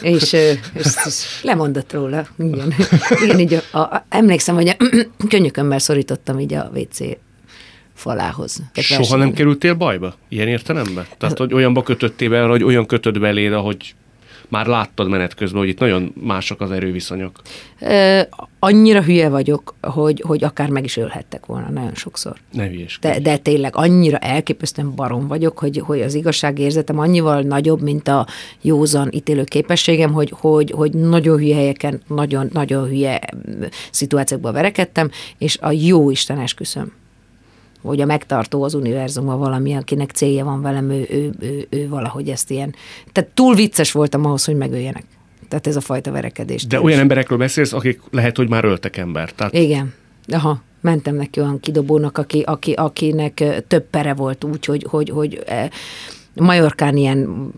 [0.00, 2.26] és, és, és lemondott róla.
[2.38, 2.74] Igen,
[3.22, 4.76] Igen így a, a, emlékszem, hogy a
[5.28, 6.98] könnyökömmel szorítottam így a WC
[7.98, 8.62] falához.
[8.72, 10.14] Soha nem kerültél bajba?
[10.28, 11.06] Ilyen értelemben?
[11.18, 13.94] Tehát, hogy olyanba kötöttél be, hogy olyan kötött beléd, ahogy
[14.48, 17.40] már láttad menet közben, hogy itt nagyon mások az erőviszonyok.
[17.80, 18.20] Ö,
[18.58, 22.36] annyira hülye vagyok, hogy, hogy akár meg is ölhettek volna nagyon sokszor.
[22.52, 23.14] Ne hülyeskedj.
[23.14, 28.26] De, de tényleg annyira elképesztően barom vagyok, hogy, hogy az igazságérzetem annyival nagyobb, mint a
[28.60, 35.10] józan ítélő képességem, hogy, hogy, hogy nagyon hülye helyeken, nagyon, nagyon hülye mm, szituációkban verekedtem,
[35.38, 36.92] és a jó Isten esküszöm
[37.82, 42.28] hogy a megtartó az univerzumban valami, akinek célja van velem, ő, ő, ő, ő valahogy
[42.28, 42.74] ezt ilyen...
[43.12, 45.04] Tehát túl vicces voltam ahhoz, hogy megöljenek.
[45.48, 46.66] Tehát ez a fajta verekedés.
[46.66, 49.34] De olyan emberekről beszélsz, akik lehet, hogy már öltek embert.
[49.34, 49.94] Tehát Igen.
[50.26, 55.44] Aha, mentem neki olyan kidobónak, aki, aki, akinek több pere volt úgy, hogy, hogy, hogy
[56.34, 57.50] Majorkán ilyen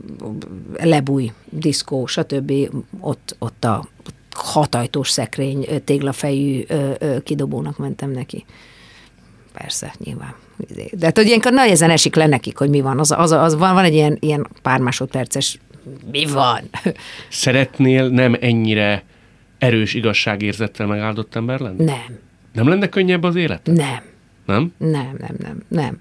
[0.82, 2.52] lebúj, diszkó, stb.
[3.00, 3.88] Ott, ott a
[4.30, 6.64] hatajtós szekrény, téglafejű
[7.22, 8.44] kidobónak mentem neki.
[9.60, 10.34] Persze, nyilván.
[10.92, 12.98] De hát, hogy ilyenkor nehezen esik le nekik, hogy mi van.
[12.98, 15.58] Az, az, az van, van egy ilyen, ilyen pár másodperces
[16.10, 16.70] mi van?
[17.28, 19.02] szeretnél nem ennyire
[19.58, 21.84] erős igazságérzettel megáldott ember lenni?
[21.84, 22.18] Nem,
[22.52, 23.66] Nem lenne könnyebb az élet?
[23.66, 24.02] nem,
[24.46, 24.72] Nem?
[24.78, 26.00] nem, nem, nem, nem.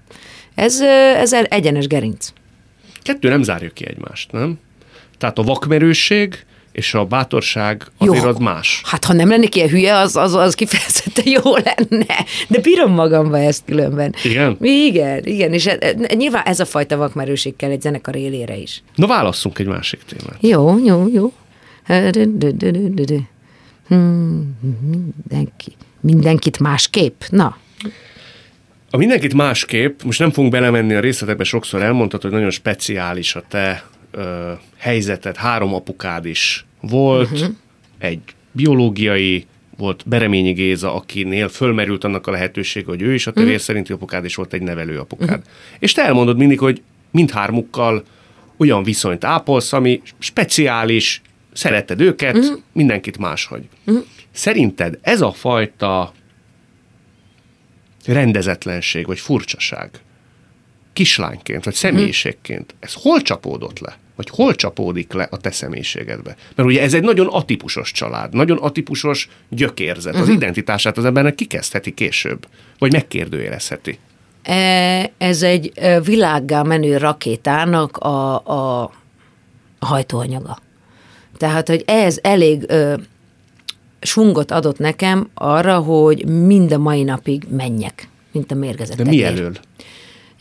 [0.54, 0.80] Ez,
[1.16, 2.32] ez egyenes gerinc.
[3.02, 4.58] Kettő nem zárja ki egymást, nem?
[5.18, 6.44] Tehát a vakmerősség
[6.80, 8.28] és a bátorság azért Jó.
[8.28, 8.82] az más.
[8.84, 12.24] Hát ha nem lennék ilyen hülye, az, az, az kifejezetten jó lenne.
[12.48, 14.14] De bírom magamba ezt különben.
[14.24, 14.56] Igen?
[14.60, 18.82] Igen, igen, és e- e- nyilván ez a fajta vakmerőség kell egy zenekar élére is.
[18.94, 20.36] Na válasszunk egy másik témát.
[20.40, 21.32] Jó, jó, jó.
[23.88, 25.72] Hmm, Mindenki.
[26.00, 27.22] Mindenkit másképp?
[27.28, 27.56] Na,
[28.90, 33.42] A mindenkit másképp, most nem fogunk belemenni a részletekbe, sokszor elmondtad, hogy nagyon speciális a
[33.48, 37.54] te ö, helyzeted, három apukád is volt, uh-huh.
[37.98, 38.20] egy
[38.52, 43.56] biológiai, volt Bereményi Géza, akinél fölmerült annak a lehetőség, hogy ő is a te uh-huh.
[43.56, 45.28] szerinti apukád, és volt egy nevelő apukád.
[45.28, 45.44] Uh-huh.
[45.78, 48.04] És te elmondod mindig, hogy mindhármukkal
[48.56, 52.60] olyan viszonyt ápolsz, ami speciális, szereted őket, uh-huh.
[52.72, 53.68] mindenkit máshogy.
[53.84, 54.04] Uh-huh.
[54.30, 56.12] Szerinted ez a fajta
[58.04, 59.90] rendezetlenség, vagy furcsaság
[60.92, 63.98] kislányként, vagy személyiségként, ez hol csapódott le?
[64.20, 66.36] Vagy hol csapódik le a te személyiségedbe?
[66.54, 70.14] Mert ugye ez egy nagyon atipusos család, nagyon atipusos gyökérzet.
[70.14, 72.46] Az identitását az embernek kikezdheti később,
[72.78, 73.98] vagy megkérdőjelezheti.
[74.42, 78.90] E, Ez egy e, világgá menő rakétának a, a,
[79.78, 80.58] hajtóanyaga.
[81.36, 82.94] Tehát, hogy ez elég ö,
[84.00, 89.24] svungot adott nekem arra, hogy mind a mai napig menjek, mint a mérgezett De mi
[89.24, 89.52] elől?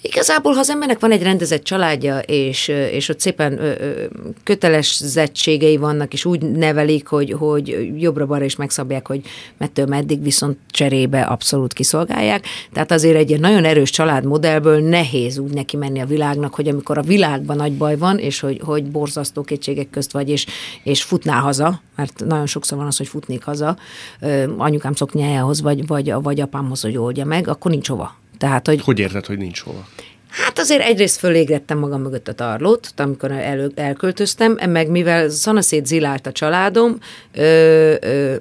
[0.02, 3.60] Igazából, ha az embernek van egy rendezett családja, és, és ott szépen
[4.44, 9.22] kötelezettségei vannak, és úgy nevelik, hogy, hogy jobbra-balra is megszabják, hogy
[9.58, 12.46] mettől meddig, viszont cserébe abszolút kiszolgálják.
[12.74, 16.98] Tehát azért egy ilyen nagyon erős családmodellből nehéz úgy neki menni a világnak, hogy amikor
[16.98, 20.46] a világban nagy baj van, és hogy, hogy borzasztó kétségek közt vagy, és,
[20.84, 23.78] és futnál haza, mert nagyon sokszor van az, hogy futnék haza,
[24.58, 28.82] anyukám szoknyájához, vagy, vagy, vagy apámhoz, hogy oldja meg, akkor nincs hova tehát, hogy...
[28.82, 29.88] Hogy érted, hogy nincs hova?
[30.30, 36.28] Hát azért egyrészt fölégrettem magam mögött a tarlót, amikor el, elköltöztem, meg mivel szanaszét zilált
[36.28, 36.98] a családom,
[37.34, 38.36] ö, ö,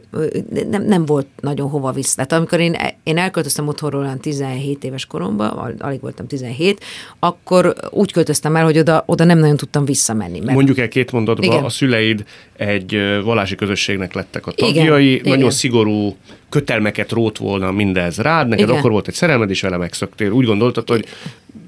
[0.71, 2.15] nem, nem volt nagyon hova vissza.
[2.15, 6.85] Tehát amikor én, én elköltöztem otthonról olyan 17 éves koromban, alig voltam 17,
[7.19, 10.39] akkor úgy költöztem el, hogy oda, oda nem nagyon tudtam visszamenni.
[10.41, 10.55] Mert...
[10.55, 11.65] Mondjuk el két mondatban, Igen.
[11.65, 12.25] a szüleid
[12.57, 15.21] egy vallási közösségnek lettek a tagjai, Igen.
[15.23, 15.51] nagyon Igen.
[15.51, 16.17] szigorú
[16.49, 18.79] kötelmeket rót volna mindez rád, neked Igen.
[18.79, 20.31] akkor volt egy szerelmed, és vele megszöktél.
[20.31, 21.07] Úgy gondoltad, hogy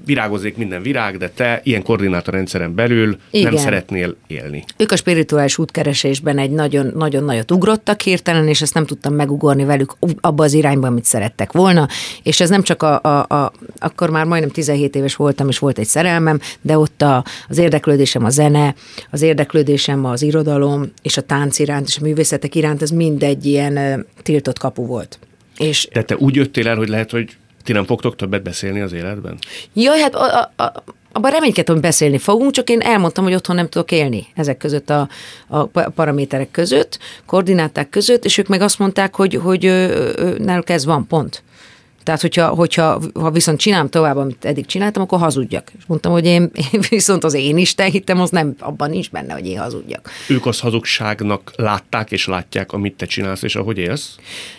[0.05, 3.53] virágozik minden virág, de te ilyen koordinátorrendszeren belül Igen.
[3.53, 4.63] nem szeretnél élni.
[4.77, 9.63] Ők a spirituális útkeresésben egy nagyon, nagyon nagyot ugrottak hirtelen, és ezt nem tudtam megugorni
[9.63, 11.87] velük abba az irányba, amit szerettek volna.
[12.23, 15.77] És ez nem csak a, a, a akkor már majdnem 17 éves voltam, és volt
[15.77, 18.75] egy szerelmem, de ott a, az érdeklődésem a zene,
[19.11, 23.45] az érdeklődésem az irodalom, és a tánc iránt, és a művészetek iránt, ez mind egy
[23.45, 25.19] ilyen tiltott kapu volt.
[25.57, 28.93] És De te úgy jöttél el, hogy lehet, hogy ti nem fogtok többet beszélni az
[28.93, 29.37] életben?
[29.73, 33.55] Jaj, hát a, a, a, abban reménykedtem, hogy beszélni fogunk, csak én elmondtam, hogy otthon
[33.55, 35.09] nem tudok élni ezek között a,
[35.47, 39.63] a paraméterek között, koordináták között, és ők meg azt mondták, hogy, hogy
[40.37, 41.43] náluk ez van, pont.
[42.03, 45.71] Tehát, hogyha, hogyha ha viszont csinálom tovább, amit eddig csináltam, akkor hazudjak.
[45.77, 49.33] És mondtam, hogy én, én viszont az én Isten hittem, az nem, abban nincs benne,
[49.33, 50.09] hogy én hazudjak.
[50.27, 54.15] Ők az hazugságnak látták és látják, amit te csinálsz, és ahogy élsz?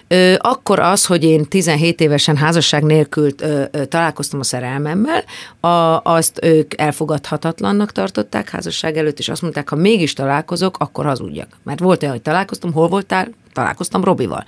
[0.09, 5.25] Ö, akkor az, hogy én 17 évesen házasság nélkül ö, ö, találkoztam a szerelmemmel,
[5.61, 11.49] a, azt ők elfogadhatatlannak tartották házasság előtt, és azt mondták, ha mégis találkozok, akkor hazudjak.
[11.63, 13.29] Mert volt olyan, hogy találkoztam, hol voltál?
[13.53, 14.45] Találkoztam Robival.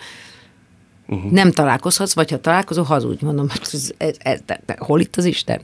[1.06, 1.30] Uh-huh.
[1.30, 3.24] Nem találkozhatsz, vagy ha találkozol, hazudj.
[3.24, 5.60] Mondom, hát ez, ez, ez, de, de, hol itt az Isten?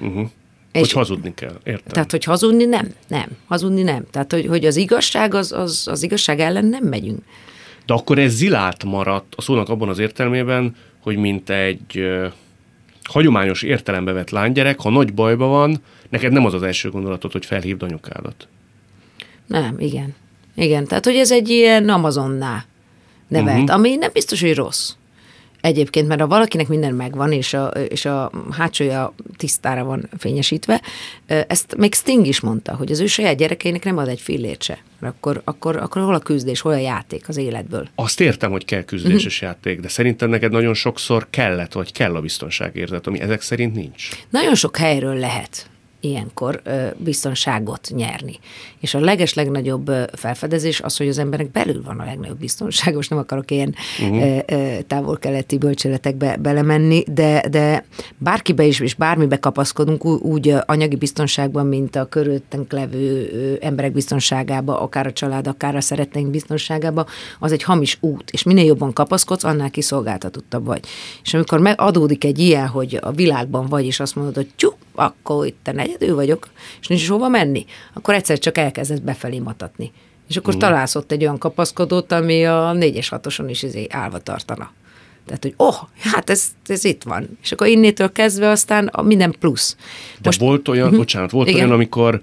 [0.00, 0.28] Uh-huh.
[0.72, 1.92] És, hogy hazudni kell, értem.
[1.92, 3.28] Tehát, hogy hazudni nem, nem.
[3.46, 4.04] Hazudni nem.
[4.10, 7.18] Tehát, hogy, hogy az igazság, az, az, az igazság ellen nem megyünk.
[7.86, 12.32] De akkor ez zilált maradt a szónak abban az értelmében, hogy mint egy uh,
[13.02, 17.46] hagyományos értelembe vett lánygyerek, ha nagy bajba van, neked nem az az első gondolatod, hogy
[17.46, 18.48] felhívd anyukádat.
[19.46, 20.14] Nem, igen.
[20.54, 22.64] Igen, tehát hogy ez egy ilyen Amazonná
[23.28, 23.74] nevelt, uh-huh.
[23.74, 24.92] ami nem biztos, hogy rossz.
[25.60, 30.82] Egyébként, mert ha valakinek minden megvan, és a, és a hátsója tisztára van fényesítve,
[31.26, 34.78] ezt még Sting is mondta, hogy az ő saját gyerekeinek nem ad egy fillért se.
[35.00, 37.88] Akkor, akkor, akkor hol a küzdés, hol a játék az életből?
[37.94, 39.48] Azt értem, hogy kell küzdéses uh-huh.
[39.48, 44.08] játék, de szerintem neked nagyon sokszor kellett, vagy kell a biztonságérzet, ami ezek szerint nincs.
[44.30, 46.62] Nagyon sok helyről lehet ilyenkor
[46.96, 48.38] biztonságot nyerni.
[48.80, 52.94] És a leges legnagyobb felfedezés az, hogy az emberek belül van a legnagyobb biztonság.
[52.94, 54.38] Most nem akarok ilyen uh-huh.
[54.86, 57.84] távol-keleti bölcseletekbe belemenni, de, de
[58.18, 65.06] bárkibe is, és bármibe kapaszkodunk, úgy anyagi biztonságban, mint a körülöttünk levő emberek biztonságába, akár
[65.06, 67.06] a család, akár a szeretteink biztonságába,
[67.38, 70.84] az egy hamis út, és minél jobban kapaszkodsz, annál kiszolgáltatottabb vagy.
[71.22, 75.46] És amikor megadódik egy ilyen, hogy a világban vagy, és azt mondod, hogy tyú, akkor
[75.46, 76.48] itt egyedül vagyok,
[76.80, 79.92] és nincs is hova menni, akkor egyszer csak elkezdett befelé matatni.
[80.28, 80.58] És akkor mm.
[80.58, 84.72] találsz ott egy olyan kapaszkodót, ami a négyes hatoson is izé állva tartana.
[85.26, 87.38] Tehát, hogy oh, hát ez, ez itt van.
[87.42, 89.76] És akkor innétől kezdve aztán a minden plusz.
[90.14, 91.60] De Most, volt olyan, uh-huh, bocsánat, volt igen.
[91.60, 92.20] olyan, amikor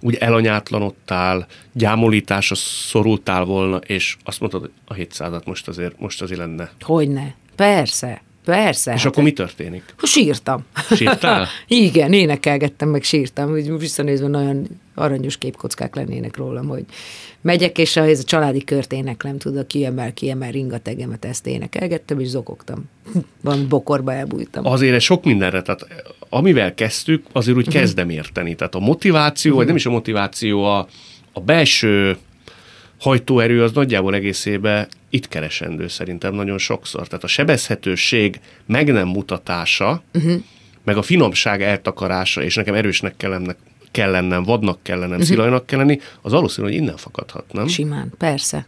[0.00, 6.40] úgy elanyátlanodtál, gyámolításra szorultál volna, és azt mondtad, hogy a 700 most azért, most azért
[6.40, 6.70] lenne.
[6.80, 8.22] Hogyne, persze.
[8.44, 8.92] Persze.
[8.92, 9.82] És hát akkor mi történik?
[10.02, 10.64] Sírtam.
[10.94, 11.46] Sírtál?
[11.66, 13.52] Igen, énekelgettem, meg sírtam.
[13.52, 16.84] Úgy visszanézve nagyon aranyos képkockák lennének rólam, hogy
[17.40, 22.28] megyek, és a, ez a családi kört éneklem, tudod, kiemel, kiemel ringategemet, ezt énekelgettem, és
[22.28, 22.84] zokogtam.
[23.42, 24.66] Van bokorba elbújtam.
[24.66, 25.86] Azért sok mindenre, tehát
[26.28, 27.82] amivel kezdtük, azért úgy uh-huh.
[27.82, 28.54] kezdem érteni.
[28.54, 30.88] Tehát a motiváció, vagy nem is a motiváció, a,
[31.32, 32.18] a belső
[33.00, 37.06] hajtóerő az nagyjából egészében itt keresendő szerintem nagyon sokszor.
[37.06, 40.42] Tehát a sebezhetőség meg nem mutatása, uh-huh.
[40.84, 43.56] meg a finomság eltakarása, és nekem erősnek kell lennem,
[43.90, 45.28] kell lennem vadnak kell lennem, uh-huh.
[45.28, 47.66] szilajnak kell lenni, az valószínű, hogy innen fakadhat, nem?
[47.66, 48.66] Simán, persze.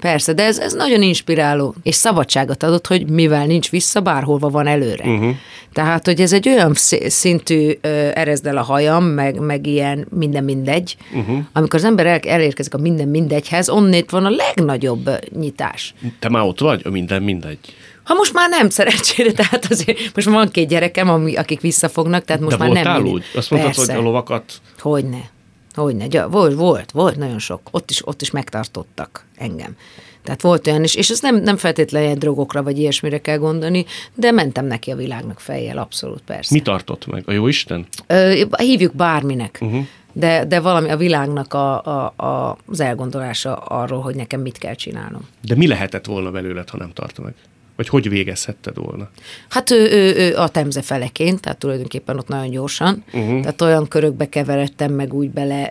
[0.00, 4.66] Persze, de ez, ez nagyon inspiráló, és szabadságot adott, hogy mivel nincs vissza, bárhova van
[4.66, 5.04] előre.
[5.04, 5.34] Uh-huh.
[5.72, 6.72] Tehát, hogy ez egy olyan
[7.06, 11.38] szintű ö, erezd el a hajam, meg, meg ilyen minden mindegy, uh-huh.
[11.52, 15.94] amikor az ember el, elérkezik a minden mindegyhez, onnét van a legnagyobb nyitás.
[16.18, 17.58] Te már ott vagy, a minden mindegy?
[18.04, 22.42] Ha most már nem, szerencsére, tehát azért most van két gyerekem, ami, akik visszafognak, tehát
[22.42, 23.06] most De már nem.
[23.06, 23.24] úgy?
[23.34, 23.92] Azt mondtad, Persze.
[23.92, 24.52] hogy a lovakat...
[24.78, 25.34] Hogyne.
[25.76, 26.06] Hogyne.
[26.06, 27.60] Gya- Volt, volt, volt nagyon sok.
[27.70, 29.76] Ott is, ott is megtartottak engem.
[30.22, 33.84] Tehát volt olyan is, és ez nem, nem feltétlenül ilyen drogokra vagy ilyesmire kell gondolni,
[34.14, 36.54] de mentem neki a világnak fejjel, abszolút persze.
[36.54, 37.22] Mi tartott meg?
[37.26, 37.86] A jó Isten?
[38.06, 39.84] Ö, hívjuk bárminek, uh-huh.
[40.12, 44.74] de, de valami a világnak a, a, a, az elgondolása arról, hogy nekem mit kell
[44.74, 45.28] csinálnom.
[45.42, 47.34] De mi lehetett volna belőled, ha nem tart meg?
[47.76, 49.10] Vagy hogy végezhetted volna?
[49.48, 53.40] Hát ő, ő, ő a temze feleként, tehát tulajdonképpen ott nagyon gyorsan, uh-huh.
[53.40, 55.70] tehát olyan körökbe keveredtem meg úgy bele,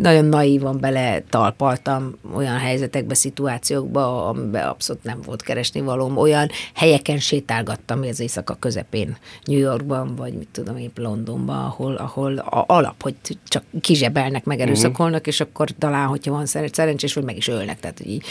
[0.00, 7.18] nagyon naívan bele talpaltam olyan helyzetekbe, szituációkba, amiben abszolút nem volt keresni valóm, olyan helyeken
[7.18, 13.02] sétálgattam az éjszaka közepén, New Yorkban, vagy mit tudom épp Londonban, ahol, ahol a alap,
[13.02, 13.14] hogy
[13.48, 15.32] csak kizsebelnek, megerőszakolnak, uh-huh.
[15.32, 17.80] és akkor talán, hogyha van szeren- szerencsés, vagy meg is ölnek.
[17.80, 18.24] Tehát így,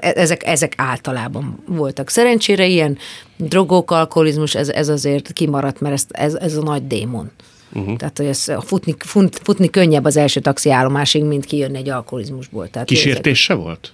[0.00, 2.08] ezek, ezek általában voltak.
[2.32, 2.98] Szerencsére ilyen
[3.36, 7.30] drogok, alkoholizmus, ez, ez azért kimaradt, mert ez, ez, ez a nagy démon.
[7.72, 7.96] Uh-huh.
[7.96, 12.68] Tehát, hogy ez, futni, fut, futni könnyebb az első taxiállomásig, mint kijönni egy alkoholizmusból.
[12.68, 13.92] Tehát Kísértés se volt?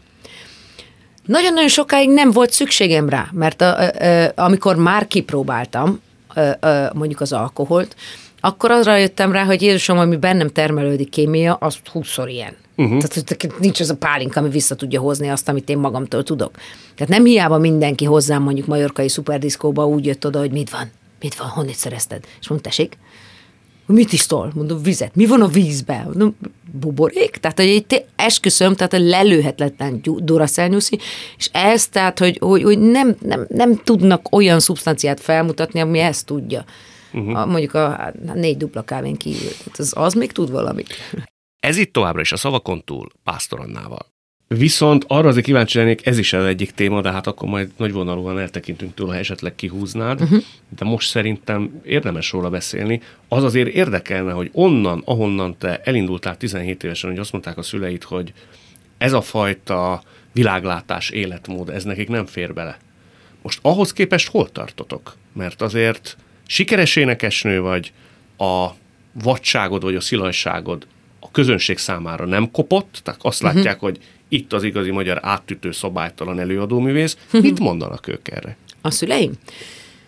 [1.26, 6.90] nagyon-nagyon sokáig nem volt szükségem rá, mert a, a, a, amikor már kipróbáltam a, a,
[6.94, 7.96] mondjuk az alkoholt,
[8.40, 12.56] akkor arra jöttem rá, hogy Jézusom, ami bennem termelődik kémia, az húszszor ilyen.
[12.78, 12.98] Uh-huh.
[12.98, 16.56] Tehát hogy nincs az a pálinka, ami vissza tudja hozni azt, amit én magamtól tudok.
[16.94, 21.34] Tehát nem hiába mindenki hozzám mondjuk majorkai szuperdiszkóba úgy jött oda, hogy mit van, mit
[21.34, 22.24] van, honnét szerezted?
[22.40, 22.98] És mondta, tessék,
[23.86, 24.52] Mit iszol?
[24.54, 25.14] Mondom, vizet.
[25.14, 26.04] Mi van a vízben?
[26.04, 26.36] Mondom,
[26.72, 27.30] buborék?
[27.30, 30.98] Tehát, hogy itt esküszöm, tehát a lelőhetetlen duracellnyuszi,
[31.36, 36.26] és ez, tehát, hogy, hogy, hogy nem, nem, nem, tudnak olyan szubstanciát felmutatni, ami ezt
[36.26, 36.64] tudja.
[37.12, 37.38] Uh-huh.
[37.38, 39.50] A, mondjuk a, a négy dupla kávén kívül.
[39.58, 40.94] Tehát az, az még tud valamit.
[41.60, 44.06] Ez itt továbbra is a szavakon túl, Pásztor Annával.
[44.48, 48.38] Viszont arra azért kíváncsi lennék, ez is az egyik téma, de hát akkor majd nagyvonalúan
[48.38, 50.42] eltekintünk tőle, ha esetleg kihúznád, uh-huh.
[50.78, 53.00] de most szerintem érdemes róla beszélni.
[53.28, 58.02] Az azért érdekelne, hogy onnan, ahonnan te elindultál 17 évesen, hogy azt mondták a szüleid,
[58.02, 58.32] hogy
[58.98, 62.78] ez a fajta világlátás, életmód, ez nekik nem fér bele.
[63.42, 65.16] Most ahhoz képest hol tartotok?
[65.32, 66.16] Mert azért
[66.46, 67.92] sikeres énekesnő vagy,
[68.38, 68.68] a
[69.12, 70.86] vadságod vagy a szilajságod
[71.38, 73.54] közönség számára nem kopott, tehát azt Mhm.
[73.54, 73.98] látják, hogy
[74.28, 77.16] itt az igazi magyar áttütő szabálytalan előadóművész.
[77.32, 78.56] Mit mondanak ők erre?
[78.80, 79.32] A szüleim?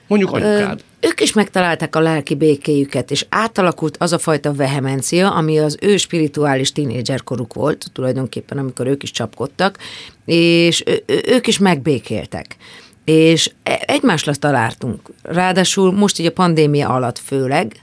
[0.07, 0.83] Mondjuk anyukád.
[1.01, 5.77] Ö, ők is megtalálták a lelki békéjüket, és átalakult az a fajta vehemencia, ami az
[5.81, 9.79] ő spirituális tínédzserkoruk volt, tulajdonképpen, amikor ők is csapkodtak,
[10.25, 10.85] és
[11.27, 12.57] ők is megbékéltek.
[13.05, 15.01] És e- egymásra találtunk.
[15.23, 17.77] Ráadásul most így a pandémia alatt főleg,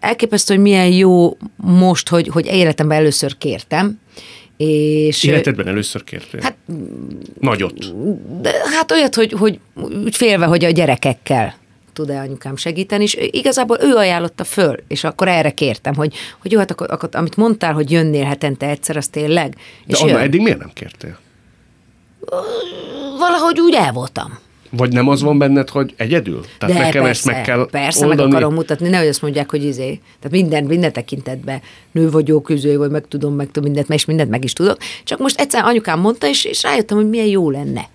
[0.00, 4.00] elképesztő, hogy milyen jó most, hogy, hogy életemben először kértem,
[4.56, 5.24] és...
[5.24, 6.40] Életedben először kértél?
[6.40, 6.56] Hát
[7.40, 7.74] Nagyot.
[8.40, 9.60] de, hát olyat, hogy, hogy
[10.04, 11.54] úgy félve, hogy a gyerekekkel
[11.92, 16.58] tud-e anyukám segíteni, és igazából ő ajánlotta föl, és akkor erre kértem, hogy, hogy jó,
[16.58, 19.50] hát akkor, akkor amit mondtál, hogy jönnél hetente egyszer, az tényleg.
[19.50, 20.20] De És Anna, jön.
[20.20, 21.18] eddig miért nem kértél?
[23.18, 24.38] Valahogy úgy el voltam.
[24.70, 26.40] Vagy nem az van benned, hogy egyedül?
[26.58, 28.22] Tehát De nekem persze, ezt meg kell persze, oldani.
[28.22, 30.00] meg akarom mutatni, nehogy azt mondják, hogy izé.
[30.20, 31.60] Tehát minden, minden tekintetben
[31.92, 34.78] nő vagyok, izé, vagy meg tudom, meg tudom mindent, és mindent meg is tudok.
[35.04, 37.88] Csak most egyszer anyukám mondta, és, és rájöttem, hogy milyen jó lenne.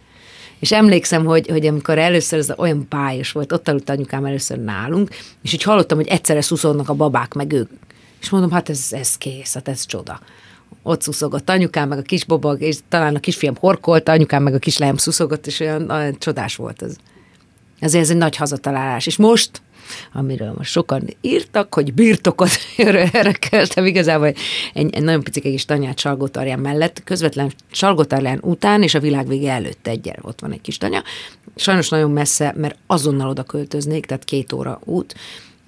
[0.59, 5.09] És emlékszem, hogy, hogy amikor először ez olyan bájos volt, ott aludt anyukám először nálunk,
[5.41, 7.69] és így hallottam, hogy egyszerre szuszolnak a babák, meg ők.
[8.21, 10.19] És mondom, hát ez, ez kész, hát ez csoda.
[10.83, 14.97] Ott szuszogott anyukám, meg a kisbabag, és talán a kisfiam horkolta, anyukám, meg a kislány
[14.97, 16.95] szuszogott, és olyan, olyan csodás volt ez.
[17.79, 19.05] Ezért ez egy nagy hazatalálás.
[19.05, 19.61] És most,
[20.13, 22.49] amiről most sokan írtak, hogy birtokot
[23.13, 24.33] örökeltem igazából
[24.73, 29.51] egy, egy nagyon picike kis tanyát Salgótarján mellett, közvetlen Salgótarján után és a világ vége
[29.51, 31.03] előtt egyel ott van egy kis tanya.
[31.55, 35.15] Sajnos nagyon messze, mert azonnal oda költöznék, tehát két óra út,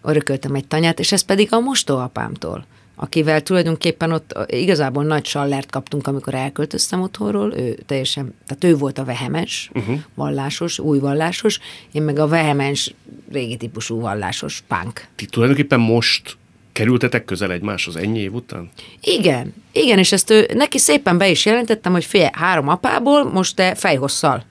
[0.02, 6.08] örököltem egy tanyát, és ez pedig a mostóapámtól akivel tulajdonképpen ott igazából nagy sallert kaptunk,
[6.08, 10.00] amikor elköltöztem otthonról, ő teljesen, tehát ő volt a vehemes, uh-huh.
[10.14, 11.60] vallásos, új vallásos,
[11.92, 12.94] én meg a vehemes,
[13.32, 15.06] régi típusú vallásos punk.
[15.16, 16.38] Ti tulajdonképpen most
[16.72, 18.70] kerültetek közel egymáshoz ennyi év után?
[19.02, 23.56] Igen, igen, és ezt ő, neki szépen be is jelentettem, hogy fél három apából, most
[23.56, 24.44] te fejhosszal.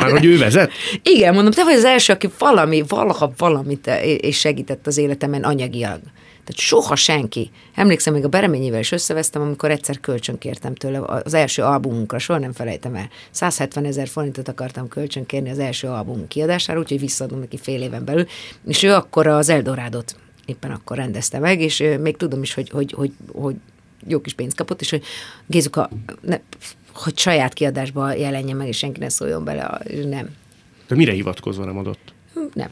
[0.00, 0.72] Már hogy ő vezet?
[1.14, 5.42] Igen, mondom, te vagy az első, aki valami, valaha valamit eh, és segített az életemen
[5.42, 6.00] anyagilag.
[6.46, 7.50] Tehát soha senki.
[7.74, 12.38] Emlékszem, még a Bereményével is összevesztem, amikor egyszer kölcsön kértem tőle az első albumunkra, soha
[12.38, 13.08] nem felejtem el.
[13.30, 18.04] 170 ezer forintot akartam kölcsön kérni az első album kiadására, úgyhogy visszaadom neki fél éven
[18.04, 18.26] belül,
[18.66, 22.92] és ő akkor az Eldorádot éppen akkor rendezte meg, és még tudom is, hogy, hogy,
[22.92, 23.54] hogy, hogy
[24.06, 25.02] jó kis pénzt kapott, és hogy
[25.46, 26.38] Gézuka, ne,
[26.92, 30.34] hogy saját kiadásba jelenjen meg, és senki ne szóljon bele, nem.
[30.88, 32.12] De mire hivatkozva nem adott?
[32.52, 32.70] Nem.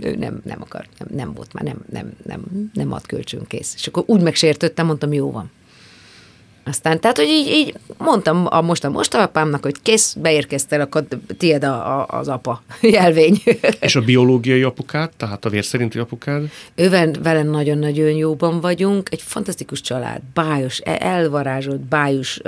[0.00, 3.74] Ő nem, nem akar, nem, nem volt már, nem, nem, nem, nem ad kölcsön kész.
[3.74, 5.50] És akkor úgy megsértődtem, mondtam, jó van.
[6.70, 11.04] Aztán, tehát, hogy így, így mondtam a most a mostapámnak, hogy kész, beérkeztél, akkor
[11.38, 13.42] tiéd a, a, az apa jelvény.
[13.80, 16.42] És a biológiai apukád, tehát a vérszerinti apukád?
[16.74, 22.40] Ővel vele nagyon-nagyon jóban vagyunk, egy fantasztikus család, bájos, e- elvarázsolt, bájos.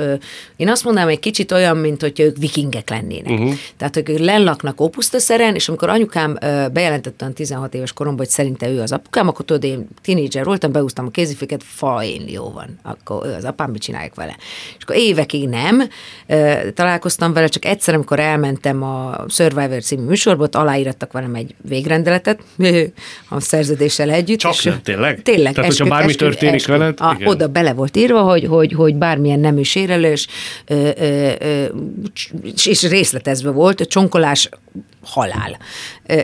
[0.57, 3.33] Én azt mondanám, egy kicsit olyan, mint hogy ők vikingek lennének.
[3.33, 3.55] Uh-huh.
[3.77, 6.39] Tehát ők lellaknak Opusztaszeren, és amikor anyukám
[6.73, 11.07] bejelentette 16 éves koromban, hogy szerinte ő az apukám, akkor tudod, én tínédzser voltam, beúztam
[11.07, 12.79] a kéziféket, fa, én jó van.
[12.83, 14.11] Akkor ő az apám, mit csinál?
[14.13, 14.37] Csinálják vele.
[14.77, 15.83] És akkor évekig nem
[16.75, 22.41] találkoztam vele, csak egyszer, amikor elmentem a Survivor című műsorba, ott aláírattak velem egy végrendeletet
[23.29, 24.39] a szerződéssel együtt.
[24.39, 25.23] Csak és, nem, tényleg?
[25.23, 25.55] Tényleg.
[25.55, 27.01] Tehát, hogyha bármi eskü, történik eskü, veled?
[27.01, 27.29] A, igen.
[27.29, 30.27] Oda bele volt írva, hogy, hogy, hogy bármilyen nemű sérelés,
[32.65, 34.49] és részletezve volt, csonkolás
[35.03, 35.59] halál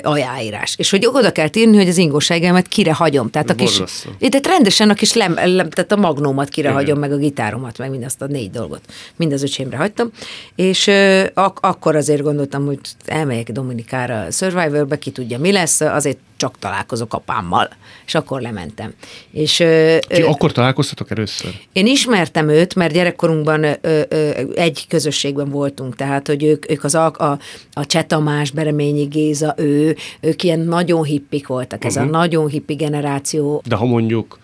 [0.03, 0.75] ajáírás.
[0.79, 3.31] És hogy oda kell írni, hogy az ingóságemet kire hagyom.
[3.31, 3.83] Tehát a kis,
[4.19, 6.81] tehát rendesen a kis lem, lem, tehát a magnómat kire Igen.
[6.81, 8.81] hagyom, meg a gitáromat, meg mindazt a négy dolgot.
[9.17, 10.11] Mind az öcsémre hagytam.
[10.57, 16.19] És ö, ak- akkor azért gondoltam, hogy elmegyek Dominikára Survivorbe, ki tudja mi lesz, azért
[16.39, 17.68] csak találkozok apámmal.
[18.07, 18.95] És akkor lementem.
[19.30, 21.51] És, Ti ö, akkor találkoztatok először?
[21.72, 26.95] Én ismertem őt, mert gyerekkorunkban ö, ö, egy közösségben voltunk, tehát, hogy ők, ők az
[26.95, 27.39] a, a,
[27.72, 32.14] a Csetamás, Bereményi Géza, ő, ők ilyen nagyon hippik voltak, ez uh-huh.
[32.14, 33.62] a nagyon hippi generáció.
[33.66, 34.39] De ha mondjuk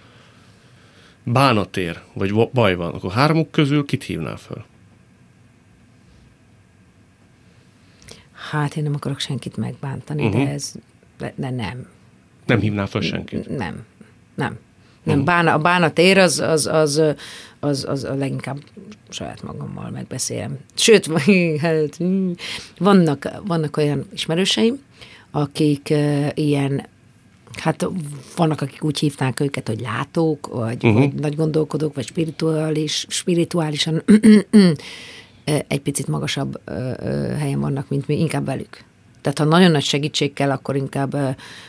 [1.25, 4.65] bánatér, vagy baj van, akkor hármuk közül kit hívnál föl?
[8.51, 10.45] Hát én nem akarok senkit megbántani, uh-huh.
[10.45, 10.73] de ez
[11.37, 11.87] de nem.
[12.47, 13.57] Nem hívnál fel senkit?
[13.57, 13.85] Nem,
[14.35, 14.59] nem.
[15.03, 15.25] Nem, uh-huh.
[15.25, 17.03] bána, a bánatér az, az, az,
[17.61, 18.59] az, az a leginkább
[19.09, 20.59] saját magammal megbeszélem.
[20.75, 21.07] Sőt,
[21.61, 21.99] hát,
[22.79, 24.83] vannak, vannak olyan ismerőseim,
[25.31, 26.87] akik uh, ilyen
[27.55, 27.87] Hát
[28.37, 31.01] vannak, akik úgy hívnák őket, hogy látók, vagy, uh-huh.
[31.01, 34.03] vagy nagy gondolkodók, vagy spirituális, spirituálisan
[35.69, 36.61] egy picit magasabb
[37.39, 38.85] helyen vannak, mint mi, inkább velük.
[39.25, 41.13] Tehát ha nagyon nagy segítség kell, akkor inkább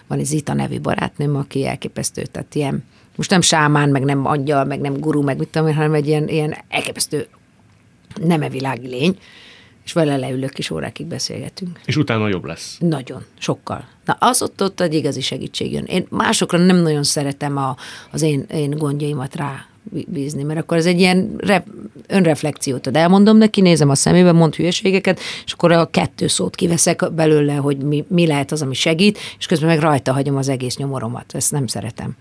[0.07, 2.83] van egy Zita nevű barátnőm, aki elképesztő, tehát ilyen,
[3.15, 6.07] most nem sámán, meg nem angyal, meg nem guru, meg mit tudom én, hanem egy
[6.07, 7.27] ilyen, ilyen elképesztő
[8.21, 9.17] nemevilági lény,
[9.85, 11.79] és vele leülök, és órákig beszélgetünk.
[11.85, 12.77] És utána jobb lesz.
[12.79, 13.87] Nagyon, sokkal.
[14.05, 15.83] Na, az ott, ott egy igazi segítség jön.
[15.83, 17.75] Én másokra nem nagyon szeretem a,
[18.11, 21.63] az én, én gondjaimat rá bízni, mert akkor ez egy ilyen re,
[22.07, 23.01] önreflexiót tudod.
[23.01, 27.77] Elmondom neki, nézem a szemébe, mond hülyeségeket, és akkor a kettő szót kiveszek belőle, hogy
[27.77, 31.25] mi, mi lehet az, ami segít, és közben meg rajta hagyom az egész nyomoromat.
[31.35, 32.15] Ezt nem szeretem.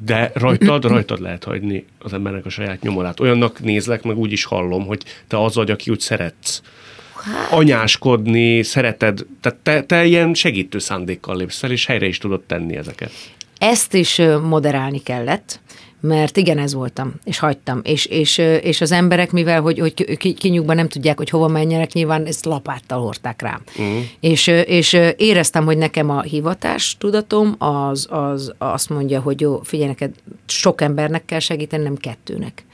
[0.00, 3.20] De rajtad, rajtad lehet hagyni az embernek a saját nyomorát.
[3.20, 6.62] Olyannak nézlek, meg úgy is hallom, hogy te az vagy, aki úgy szeretsz
[7.14, 7.52] hát...
[7.52, 12.76] anyáskodni, szereted, tehát te, te ilyen segítő szándékkal lépsz fel, és helyre is tudod tenni
[12.76, 13.12] ezeket.
[13.58, 15.60] Ezt is moderálni kellett,
[16.06, 17.80] mert igen, ez voltam, és hagytam.
[17.82, 22.24] És, és, és az emberek, mivel hogy, hogy kinyugban nem tudják, hogy hova menjenek, nyilván
[22.24, 23.62] ezt lapáttal hordták rám.
[23.78, 24.02] Uh-huh.
[24.20, 29.88] És, és éreztem, hogy nekem a hivatás tudatom az, az azt mondja, hogy jó, figyelj
[29.88, 30.14] neked,
[30.46, 32.64] sok embernek kell segíteni, nem kettőnek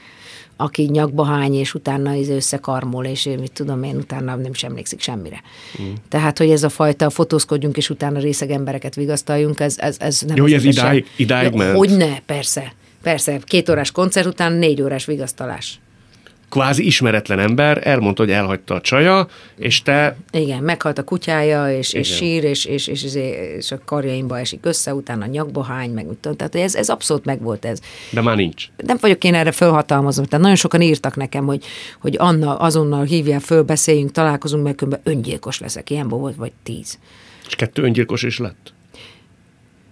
[0.55, 4.69] aki nyakba hány, és utána ez összekarmol, és én mit tudom én, utána nem sem
[4.69, 5.41] emlékszik semmire.
[5.81, 5.93] Mm.
[6.09, 10.35] Tehát, hogy ez a fajta fotózkodjunk, és utána részeg embereket vigasztaljunk, ez, ez, ez nem
[10.35, 11.77] Jó, hogy ez idáig, idáig ment?
[11.77, 12.73] Hogyne, persze.
[13.03, 15.79] Persze, két órás koncert után négy órás vigasztalás.
[16.49, 20.15] Kvázi ismeretlen ember elmondta, hogy elhagyta a csaja, és te...
[20.31, 23.13] Igen, meghalt a kutyája, és, és sír, és, és, és, és,
[23.57, 26.37] és a karjaimba esik össze, utána nyakba hány, meg tudom.
[26.37, 27.79] Tehát ez, ez abszolút megvolt ez.
[28.09, 28.65] De már nincs.
[28.77, 30.25] Nem vagyok én erre fölhatalmazom.
[30.25, 31.63] Tehát nagyon sokan írtak nekem, hogy,
[31.99, 35.89] hogy Anna, azonnal hívjál föl, beszéljünk, találkozunk, mert öngyilkos leszek.
[35.89, 36.99] Ilyen volt, vagy tíz.
[37.47, 38.73] És kettő öngyilkos is lett?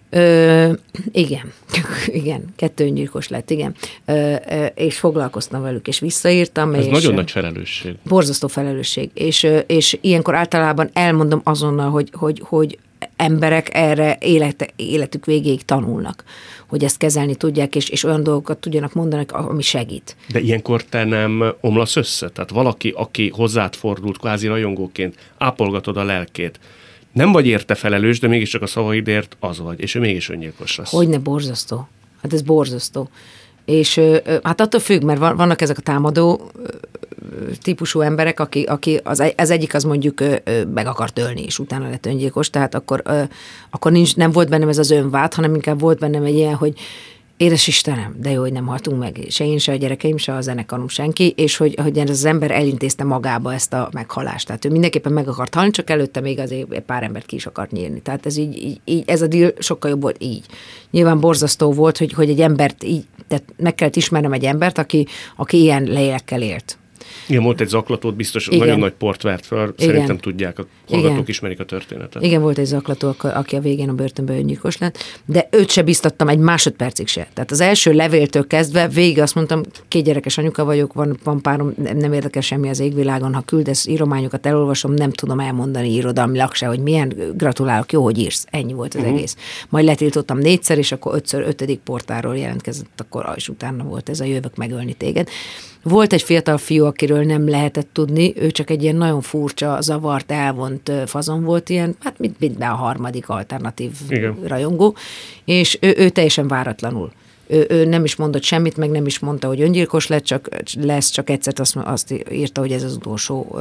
[0.09, 0.71] Ö,
[1.11, 1.53] igen,
[2.21, 3.75] igen, kettő öngyilkos lett, igen.
[4.05, 6.73] Ö, ö, és foglalkoztam velük, és visszaírtam.
[6.73, 7.95] Ez és nagyon nagy felelősség.
[8.03, 9.09] Borzasztó felelősség.
[9.13, 12.77] És, és ilyenkor általában elmondom azonnal, hogy, hogy, hogy
[13.15, 16.23] emberek erre élete, életük végéig tanulnak,
[16.67, 20.15] hogy ezt kezelni tudják, és, és olyan dolgokat tudjanak mondani, ami segít.
[20.27, 22.29] De ilyenkor te nem omlasz össze?
[22.29, 26.59] Tehát valaki, aki hozzád fordult, kvázi rajongóként, ápolgatod a lelkét,
[27.19, 30.91] nem vagy érte felelős, de mégiscsak a szavaidért az vagy, és ő mégis öngyilkos lesz.
[30.91, 31.87] Hogyne borzasztó.
[32.21, 33.09] Hát ez borzasztó.
[33.65, 34.01] És
[34.43, 36.51] hát attól függ, mert vannak ezek a támadó
[37.61, 40.23] típusú emberek, aki, aki az, az egyik az mondjuk
[40.73, 43.03] meg akart ölni, és utána lett öngyilkos, tehát akkor,
[43.69, 46.73] akkor nincs, nem volt bennem ez az önvád, hanem inkább volt bennem egy ilyen, hogy
[47.39, 50.41] Édes Istenem, de jó, hogy nem haltunk meg, se én, se a gyerekeim, se a
[50.41, 54.47] zenekarom, senki, és hogy, hogy ez az ember elintézte magába ezt a meghalást.
[54.47, 57.71] Tehát ő mindenképpen meg akart halni, csak előtte még azért pár embert ki is akart
[57.71, 58.01] nyírni.
[58.01, 60.45] Tehát ez így, így, így ez a deal sokkal jobb volt így.
[60.91, 65.07] Nyilván borzasztó volt, hogy, hogy egy embert így, tehát meg kellett ismernem egy embert, aki,
[65.35, 66.77] aki ilyen lélekkel élt.
[67.29, 68.59] Igen, volt egy zaklatót, biztos Igen.
[68.59, 69.87] nagyon nagy port vert fel, Igen.
[69.89, 71.25] szerintem tudják, a hallgatók Igen.
[71.27, 72.23] ismerik a történetet.
[72.23, 76.27] Igen, volt egy zaklató, aki a végén a börtönbe öngyilkos lett, de őt se biztattam
[76.27, 77.27] egy másodpercig se.
[77.33, 81.73] Tehát az első levéltől kezdve végig azt mondtam, két gyerekes anyuka vagyok, van, van párom,
[81.93, 86.79] nem érdekel semmi az égvilágon, ha küldesz írományokat, elolvasom, nem tudom elmondani irodalmilag se, hogy
[86.79, 88.45] milyen, gratulálok, jó, hogy írsz.
[88.49, 89.15] Ennyi volt az uh-huh.
[89.15, 89.35] egész.
[89.69, 94.23] Majd letiltottam négyszer, és akkor ötször, ötödik portáról jelentkezett, akkor és utána volt ez a
[94.23, 95.29] jövök megölni téged.
[95.83, 100.31] Volt egy fiatal fiú, akiről nem lehetett tudni, ő csak egy ilyen nagyon furcsa, zavart,
[100.31, 104.37] elvont fazon volt, ilyen, hát mint minden a harmadik alternatív Igen.
[104.47, 104.95] rajongó,
[105.45, 107.11] és ő, ő teljesen váratlanul
[107.49, 110.49] ő, ő nem is mondott semmit, meg nem is mondta, hogy öngyilkos lett, csak
[110.81, 113.59] lesz, csak egyszer azt, azt írta, hogy ez az utolsó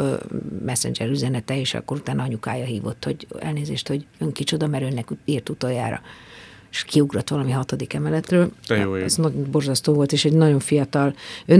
[0.64, 5.48] messenger üzenete, és akkor utána anyukája hívott, hogy elnézést, hogy ön kicsoda, mert önnek írt
[5.48, 6.00] utoljára
[6.70, 8.50] és kiugrott valami hatodik emeletről.
[8.68, 11.14] De jó Ez nagyon borzasztó volt, és egy nagyon fiatal,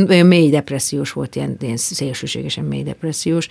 [0.09, 3.49] olyan mély depressziós volt, ilyen, ilyen szélsőségesen mély depressziós,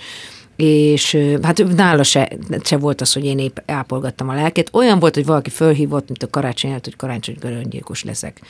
[0.57, 2.29] és hát nála se,
[2.63, 4.69] se volt az, hogy én épp ápolgattam a lelkét.
[4.73, 8.41] Olyan volt, hogy valaki fölhívott, mint a karácsony előtt, hogy karácsony öngyilkos leszek.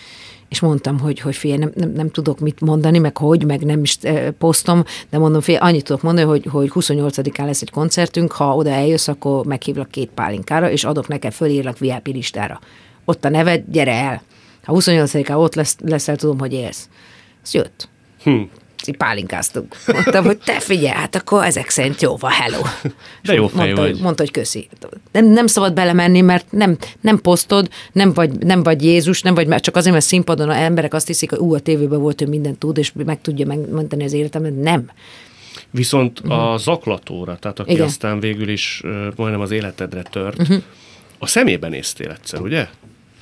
[0.49, 3.83] És mondtam, hogy, hogy figyelj, nem, nem, nem, tudok mit mondani, meg hogy, meg nem
[3.83, 3.97] is
[4.37, 8.69] posztom, de mondom, figyelj, annyit tudok mondani, hogy, hogy 28-án lesz egy koncertünk, ha oda
[8.69, 12.59] eljössz, akkor meghívlak két pálinkára, és adok neked, fölírlak VIP listára
[13.07, 14.21] ott a neved, gyere el.
[14.63, 16.89] Ha 28-án ott lesz, leszel, tudom, hogy élsz.
[17.43, 17.89] Az jött.
[18.23, 18.41] Hm.
[18.85, 19.75] Így pálinkáztunk.
[19.87, 22.61] Mondtam, hogy te figyelj, hát akkor ezek szerint jó van, hello.
[23.23, 23.99] De jó mondta, vagy.
[24.01, 24.69] Mondta, hogy köszi.
[25.11, 29.59] Nem, nem szabad belemenni, mert nem, nem posztod, nem vagy, nem vagy Jézus, nem vagy,
[29.59, 32.59] csak azért, mert színpadon a emberek azt hiszik, hogy ú, a tévében volt, hogy mindent
[32.59, 34.61] tud, és meg tudja megmenteni az életemet.
[34.61, 34.91] Nem.
[35.71, 36.51] Viszont uh-huh.
[36.51, 37.85] a zaklatóra, tehát aki Igen.
[37.85, 40.63] aztán végül is uh, majdnem az életedre tört, uh-huh.
[41.19, 42.67] a szemében néztél egyszer, ugye?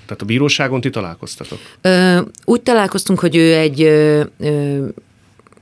[0.05, 1.59] Tehát a bíróságon ti találkoztatok?
[1.81, 4.87] Ö, úgy találkoztunk, hogy ő egy ö, ö,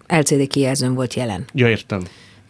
[0.08, 1.46] LCD kijelzőn volt jelen.
[1.54, 2.02] Ja, értem.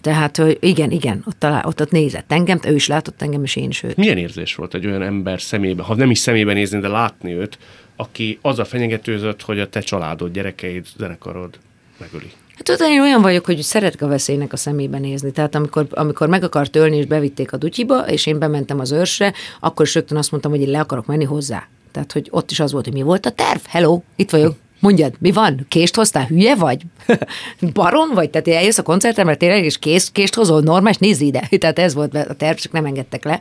[0.02, 3.56] Tehát, hogy igen, igen, ott, talál, ott, ott nézett engem, ő is látott engem, és
[3.56, 3.96] én is őt.
[3.96, 7.58] Milyen érzés volt egy olyan ember szemébe, ha nem is szemébe nézni, de látni őt,
[7.96, 11.58] aki azzal fenyegetőzött, hogy a te családod, gyerekeid, zenekarod
[12.00, 12.32] megöli?
[12.56, 15.32] Hát tudod, én olyan vagyok, hogy szeretek a veszélynek a szemébe nézni.
[15.32, 19.34] Tehát amikor, amikor meg akart ölni, és bevitték a dutyiba, és én bementem az őrsre,
[19.60, 21.68] akkor is rögtön azt mondtam, hogy én le akarok menni hozzá.
[21.94, 23.60] Tehát, hogy ott is az volt, hogy mi volt a terv.
[23.68, 24.56] Hello, itt vagyok.
[24.80, 25.66] Mondjad, mi van?
[25.70, 26.26] Kést hoztál?
[26.26, 26.82] Hülye vagy?
[27.74, 28.30] Baron vagy?
[28.30, 30.62] Tehát eljössz a koncertemre tényleg, és kést, kést hozol?
[30.62, 30.98] Normális?
[30.98, 31.48] Nézz ide.
[31.60, 33.39] Tehát ez volt a terv, csak nem engedtek le.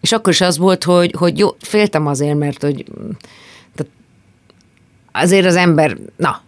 [0.00, 2.84] És akkor is az volt, hogy, hogy jó, féltem azért, mert hogy
[3.74, 3.92] tehát
[5.12, 6.42] azért az ember, na,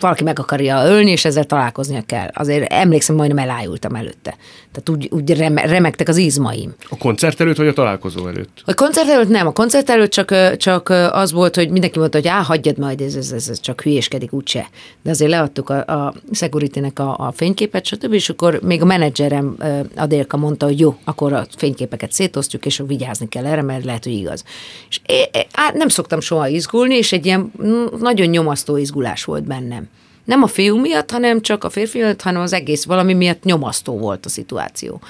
[0.00, 2.28] valaki meg akarja ölni, és ezzel találkoznia kell.
[2.32, 4.36] Azért emlékszem, majdnem elájultam előtte.
[4.72, 6.74] Tehát úgy, úgy remektek az izmaim.
[6.88, 8.62] A koncert előtt, vagy a találkozó előtt?
[8.64, 9.46] A koncert előtt nem.
[9.46, 13.14] A koncert előtt csak, csak az volt, hogy mindenki mondta, hogy á, hagyjad majd, ez,
[13.14, 14.68] ez, ez, ez csak hülyéskedik, úgyse.
[15.02, 18.12] De azért leadtuk a, a security a, a fényképet, stb.
[18.12, 19.56] És akkor még a menedzserem
[19.96, 24.12] Adélka mondta, hogy jó, akkor a fényképeket szétosztjuk, és vigyázni kell erre, mert lehet, hogy
[24.12, 24.44] igaz.
[24.88, 25.44] És én, én,
[25.74, 27.52] nem szoktam soha izgulni, és egy ilyen
[27.98, 29.88] nagyon nyomasztó izgulás volt bennem.
[30.24, 33.98] Nem a fiú miatt, hanem csak a férfi miatt, hanem az egész valami miatt nyomasztó
[33.98, 35.00] volt a szituáció.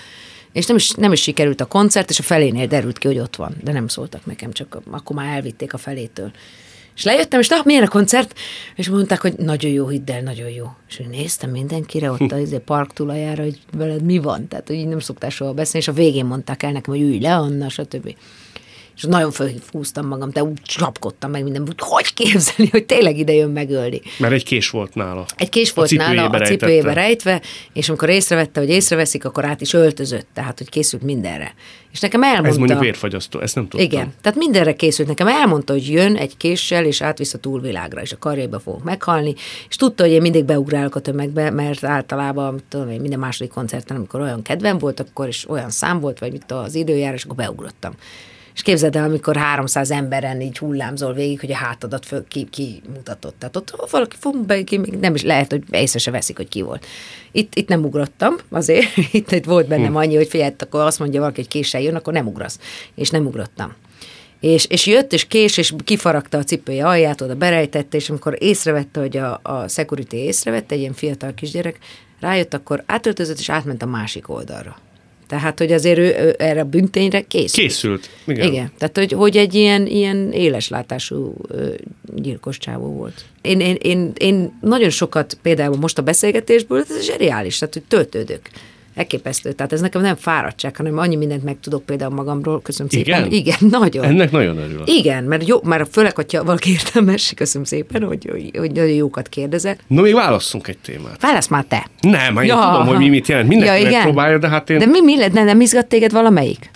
[0.52, 3.36] És nem is, nem is sikerült a koncert, és a felénél derült ki, hogy ott
[3.36, 3.56] van.
[3.62, 6.30] De nem szóltak nekem, csak akkor már elvitték a felétől.
[6.96, 8.38] És lejöttem, és na, milyen a koncert?
[8.74, 10.64] És mondták, hogy nagyon jó, hidd el, nagyon jó.
[10.88, 14.48] És néztem mindenkire ott a izé park tulajára, hogy veled mi van.
[14.48, 17.18] Tehát, hogy így nem szoktál soha beszélni, és a végén mondták el nekem, hogy ülj
[17.18, 18.14] le, Anna, stb
[19.01, 23.32] és nagyon fölhúztam magam, de úgy csapkodtam meg minden, úgy hogy képzelni, hogy tényleg ide
[23.32, 24.01] jön megölni.
[24.18, 25.24] Mert egy kés volt nála.
[25.36, 27.42] Egy kés volt a nála, a cipőjébe rejtve,
[27.72, 31.55] és amikor észrevette, hogy észreveszik, akkor át is öltözött, tehát hogy készült mindenre.
[31.92, 32.48] És nekem elmondta...
[32.48, 33.90] Ez mondjuk vérfagyasztó, ezt nem tudtam.
[33.90, 35.09] Igen, tehát mindenre készült.
[35.09, 39.34] Nekem elmondta, hogy jön egy késsel, és átvisz a túlvilágra, és a karjaiba fogok meghalni,
[39.68, 44.20] és tudta, hogy én mindig beugrálok a tömegbe, mert általában tudom, minden második koncerten, amikor
[44.20, 47.92] olyan kedvem volt, akkor is olyan szám volt, vagy mit az időjárás, akkor beugrottam.
[48.61, 52.82] És képzeld el, amikor 300 emberen így hullámzol végig, hogy a hátadat föl, ki, ki
[52.94, 53.34] mutatott.
[53.38, 56.62] Tehát ott valaki fum, be, ki, nem is lehet, hogy észre se veszik, hogy ki
[56.62, 56.86] volt.
[57.32, 59.96] Itt, itt nem ugrottam, azért, itt, itt volt bennem hm.
[59.96, 62.58] annyi, hogy figyelj, akkor azt mondja valaki, hogy késsel jön, akkor nem ugrasz.
[62.94, 63.74] És nem ugrottam.
[64.40, 69.00] És, és jött, és kés, és kifaragta a cipője alját, oda berejtette, és amikor észrevette,
[69.00, 71.78] hogy a, a security észrevette, egy ilyen fiatal kisgyerek,
[72.20, 74.76] rájött, akkor átöltözött, és átment a másik oldalra.
[75.31, 77.66] Tehát, hogy azért ő, ő erre a büntényre készült.
[77.66, 78.47] Készült, igen.
[78.47, 81.35] Igen, tehát hogy, hogy egy ilyen, ilyen éleslátású
[82.14, 83.24] gyilkos csávó volt.
[83.43, 88.41] Én, én, én, én nagyon sokat például most a beszélgetésből, ez zseniális, tehát hogy töltődök.
[88.95, 89.53] Elképesztő.
[89.53, 92.62] Tehát ez nekem nem fáradtság, hanem annyi mindent megtudok például magamról.
[92.62, 93.22] Köszönöm Igen?
[93.22, 93.32] szépen.
[93.32, 94.05] Igen, nagyon.
[94.05, 94.88] Ennek nagyon örülök.
[94.91, 99.84] Igen, mert jó, már főleg, hogyha valaki értelmes, köszönöm szépen, hogy, hogy, nagyon jókat kérdezek.
[99.86, 101.20] No, még válasszunk egy témát.
[101.20, 101.86] Válasz már te.
[102.01, 103.49] Nem, hát én tudom, hogy mi mit jelent.
[103.49, 103.93] Mindenki Ja, igen.
[103.93, 105.32] megpróbálja, de hát én, De mi, mi lett?
[105.32, 106.70] Nem, nem izgat téged valamelyik?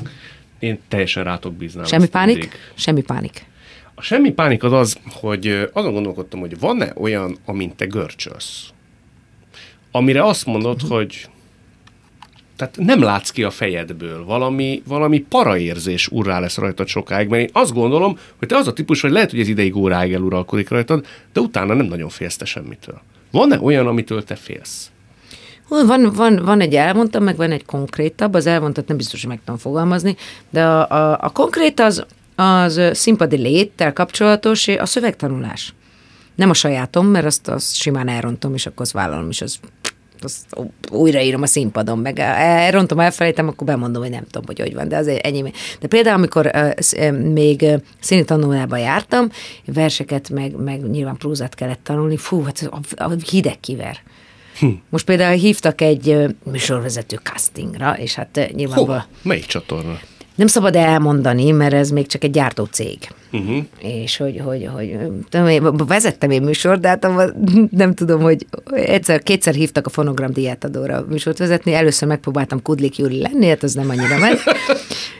[0.64, 1.84] én teljesen rátok bíznám.
[1.84, 2.36] Semmi pánik?
[2.36, 2.58] mindig.
[2.74, 3.46] Semmi pánik.
[3.94, 8.68] A semmi pánik az az, hogy azon gondolkodtam, hogy van-e olyan, amint te görcsölsz,
[9.90, 11.28] amire azt mondod, hogy
[12.56, 17.50] tehát nem látsz ki a fejedből, valami, valami paraérzés urrá lesz rajtad sokáig, mert én
[17.52, 21.06] azt gondolom, hogy te az a típus vagy, lehet, hogy ez ideig óráig eluralkodik rajtad,
[21.32, 23.00] de utána nem nagyon félsz te semmitől.
[23.30, 24.90] Van-e olyan, amitől te félsz?
[25.68, 29.40] Van, van, van egy elmondtam, meg van egy konkrétabb, az elmondtat nem biztos, hogy meg
[29.44, 30.16] tudom fogalmazni,
[30.50, 35.74] de a, a, a konkrét az, az színpadi léttel kapcsolatos, a szövegtanulás.
[36.34, 39.58] Nem a sajátom, mert azt, azt simán elrontom, és akkor azt vállalom, és az
[40.24, 44.88] azt újraírom a színpadon, meg elrontom, elfelejtem, akkor bemondom, hogy nem tudom, hogy hogy van,
[44.88, 45.52] de azért ennyi.
[45.80, 47.66] De például, amikor uh, még
[48.00, 49.28] színi tanulában jártam,
[49.66, 53.98] verseket, meg, meg nyilván prózát kellett tanulni, fú, hát a, a hideg kiver.
[54.88, 59.04] Most például hívtak egy műsorvezető castingra, és hát nyilvánvalóan?
[59.22, 59.98] Melyik csatorna?
[60.34, 62.98] Nem szabad elmondani, mert ez még csak egy gyártó cég.
[63.32, 63.64] Uh-huh.
[63.78, 64.96] És hogy, hogy, hogy
[65.28, 67.06] tudom, én vezettem én műsort, de hát
[67.70, 73.20] nem tudom, hogy egyszer, kétszer hívtak a fonogram diátadóra műsort vezetni, először megpróbáltam Kudlik Júli
[73.20, 74.42] lenni, hát az nem annyira ment.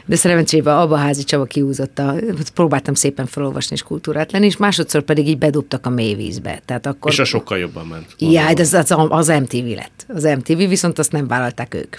[0.05, 2.15] De szerencsében abba házi Csaba kiúzotta,
[2.53, 6.61] próbáltam szépen felolvasni és kultúrát lenni, és másodszor pedig így bedobtak a mélyvízbe.
[6.65, 7.11] Tehát akkor...
[7.11, 8.15] És a sokkal jobban ment.
[8.17, 10.05] Ja, de az, az, az MTV lett.
[10.07, 11.95] Az MTV, viszont azt nem vállalták ők.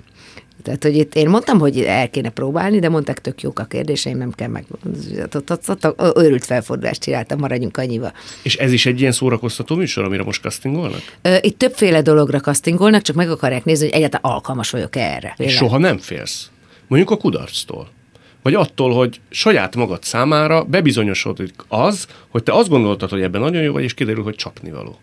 [0.62, 4.18] Tehát, hogy itt én mondtam, hogy el kéne próbálni, de mondták, tök jók a kérdéseim,
[4.18, 4.64] nem kell meg...
[6.16, 8.12] Őrült felfordulást csináltam, maradjunk annyiba.
[8.42, 11.00] És ez is egy ilyen szórakoztató műsor, amire most castingolnak?
[11.40, 15.34] Itt többféle dologra castingolnak, csak meg akarják nézni, hogy egyáltalán alkalmas vagyok erre.
[15.38, 16.50] És soha nem félsz.
[16.88, 17.88] Mondjuk a kudarctól.
[18.42, 23.62] Vagy attól, hogy saját magad számára bebizonyosodik az, hogy te azt gondoltad, hogy ebben nagyon
[23.62, 24.98] jó vagy, és kiderül, hogy csapnivaló.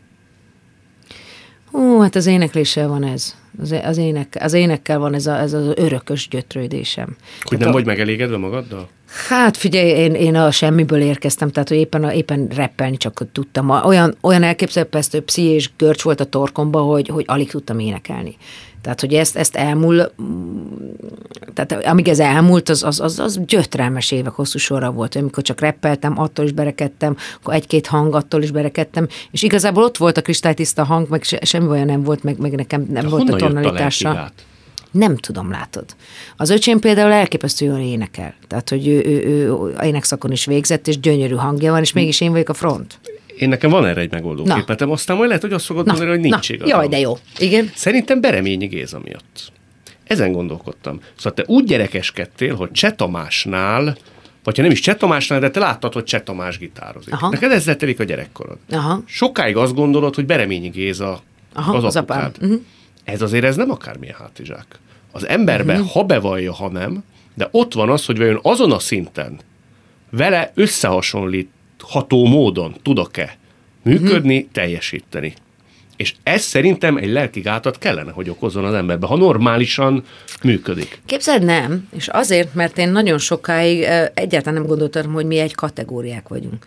[1.71, 3.35] Hú, hát az énekléssel van ez.
[3.61, 7.15] Az, az, ének, az énekkel van ez, a, ez az örökös gyötrődésem.
[7.41, 8.89] Hogy nem vagy megelégedve magaddal?
[9.13, 13.69] Hát figyelj, én, én a semmiből érkeztem, tehát hogy éppen, éppen rappelni csak tudtam.
[13.69, 18.35] Olyan, olyan elképzelhető pszichés görcs volt a torkomba, hogy, hogy alig tudtam énekelni.
[18.81, 20.11] Tehát, hogy ezt, ezt elmúl,
[21.53, 25.15] tehát amíg ez elmúlt, az, az, az, az gyötrelmes évek hosszú sorra volt.
[25.15, 29.97] Amikor csak reppeltem, attól is berekedtem, akkor egy-két hang, attól is berekedtem, és igazából ott
[29.97, 33.09] volt a kristálytiszta hang, meg se, semmi olyan nem volt, meg, meg nekem nem De
[33.09, 34.31] volt a tonalitása.
[34.93, 35.85] Nem tudom, látod.
[36.37, 38.33] Az öcsém például elképesztő jól énekel.
[38.47, 42.31] Tehát, hogy ő, ő, ő énekszakon is végzett, és gyönyörű hangja van, és mégis én
[42.31, 42.99] vagyok a front.
[43.37, 44.55] Én nekem van erre egy megoldó Na.
[44.55, 46.77] képetem, aztán majd lehet, hogy azt fogod mondani, hogy nincs na, igazam.
[46.79, 47.17] jaj, de jó.
[47.37, 47.71] Igen.
[47.75, 49.51] Szerintem Bereményi Géza miatt.
[50.03, 50.99] Ezen gondolkodtam.
[51.17, 53.97] Szóval te úgy gyerekeskedtél, hogy Cseh Tamásnál,
[54.43, 57.13] vagy ha nem is Cseh Tamásnál, de te láttad, hogy Cseh Tamás gitározik.
[57.13, 57.29] Aha.
[57.29, 58.57] Neked ezzel telik a gyerekkorod.
[58.71, 59.01] Aha.
[59.05, 61.21] Sokáig azt gondolod, hogy Bereményi Géza
[61.53, 62.35] Aha, az, az apukád.
[62.35, 62.49] apám.
[62.49, 62.57] Mhm.
[63.03, 64.65] Ez azért ez nem akármilyen hátizsák.
[65.11, 65.87] Az emberben, Mhm.
[65.89, 69.39] ha bevallja, ha nem, de ott van az, hogy vajon azon a szinten
[70.09, 73.37] vele összehasonlítható módon tudok-e
[73.83, 74.47] működni, Mhm.
[74.51, 75.33] teljesíteni.
[75.97, 80.03] És ez szerintem egy lelki gátat kellene, hogy okozzon az emberbe, ha normálisan
[80.43, 81.01] működik.
[81.05, 81.87] Képzeld, nem.
[81.95, 86.65] És azért, mert én nagyon sokáig eh, egyáltalán nem gondoltam, hogy mi egy kategóriák vagyunk.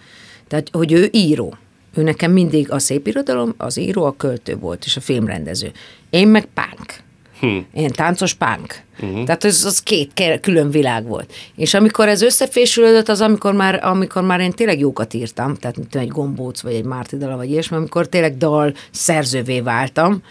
[0.48, 1.56] Tehát, hogy ő író.
[1.96, 5.72] Ő nekem mindig a szép irodalom, az író, a költő volt, és a filmrendező.
[6.10, 7.04] Én meg pánk.
[7.40, 7.58] Hm.
[7.72, 8.74] Én táncos pánk.
[9.00, 9.24] Uh-huh.
[9.24, 11.32] Tehát ez az két külön világ volt.
[11.56, 15.94] És amikor ez összefésülődött, az amikor már, amikor már én tényleg jókat írtam, tehát mint
[15.94, 20.22] egy gombóc, vagy egy Márti dala, vagy ilyesmi, amikor tényleg dal szerzővé váltam,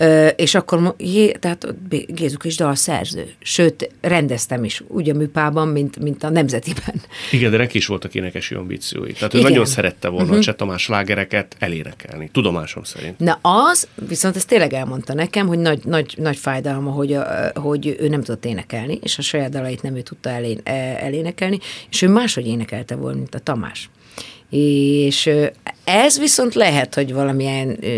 [0.00, 1.74] Ö, és akkor, jé, tehát
[2.08, 3.32] Gézuk is dalszerző.
[3.38, 6.94] Sőt, rendeztem is, úgy a műpában, mint, mint a Nemzetiben.
[7.30, 9.12] Igen, de neki is voltak énekesi ambíciói.
[9.12, 9.50] Tehát ő Igen.
[9.50, 10.38] nagyon szerette volna uh-huh.
[10.38, 13.18] a Cseh Tamás lágereket elénekelni, tudomásom szerint.
[13.18, 17.96] Na az, viszont ezt tényleg elmondta nekem, hogy nagy, nagy, nagy fájdalma, hogy, a, hogy
[18.00, 21.58] ő nem tudott énekelni, és a saját dalait nem ő tudta elén, e, elénekelni,
[21.90, 23.90] és ő máshogy énekelte volna, mint a Tamás.
[24.50, 25.30] És
[25.84, 27.88] ez viszont lehet, hogy valamilyen ö,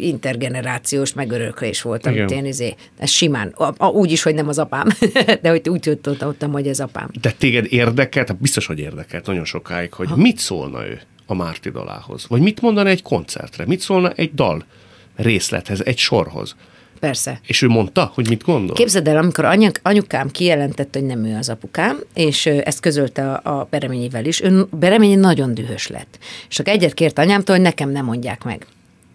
[0.00, 2.38] intergenerációs megöröklés volt, amit Igen.
[2.38, 4.88] én izé, ez simán, a, a, úgy is, hogy nem az apám,
[5.42, 7.10] de hogy úgy tudtam, hogy ez apám.
[7.20, 10.16] De téged érdekelt, hát biztos, hogy érdekelt nagyon sokáig, hogy ha.
[10.16, 12.26] mit szólna ő a Márti dalához?
[12.28, 13.66] Vagy mit mondana egy koncertre?
[13.66, 14.64] Mit szólna egy dal
[15.16, 16.56] részlethez, egy sorhoz?
[17.00, 17.40] Persze.
[17.46, 18.76] És ő mondta, hogy mit gondol?
[18.76, 23.58] Képzeld el, amikor anyuk, anyukám kijelentette, hogy nem ő az apukám, és ezt közölte a,
[23.58, 26.18] a Bereményivel is, ő Bereményi nagyon dühös lett.
[26.48, 28.66] És csak egyet kért anyámtól, hogy nekem nem mondják meg.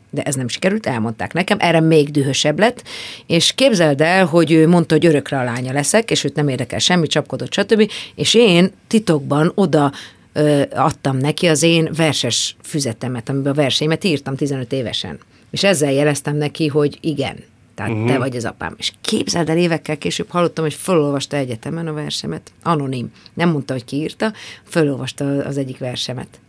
[0.09, 2.83] De ez nem sikerült, elmondták nekem, erre még dühösebb lett,
[3.25, 6.79] és képzeld el, hogy ő mondta, hogy örökre a lánya leszek, és őt nem érdekel
[6.79, 7.91] semmi, csapkodott, stb.
[8.15, 9.91] És én titokban oda
[10.33, 15.19] ö, adtam neki az én verses füzetemet, amiben a verseimet írtam 15 évesen.
[15.51, 17.35] És ezzel jeleztem neki, hogy igen,
[17.75, 18.07] tehát uh-huh.
[18.07, 18.75] te vagy az apám.
[18.77, 22.51] És képzeld el, évekkel később hallottam, hogy felolvasta egyetemen a versemet.
[22.63, 23.11] Anonim.
[23.33, 26.39] Nem mondta, hogy ki írta, felolvasta az egyik versemet.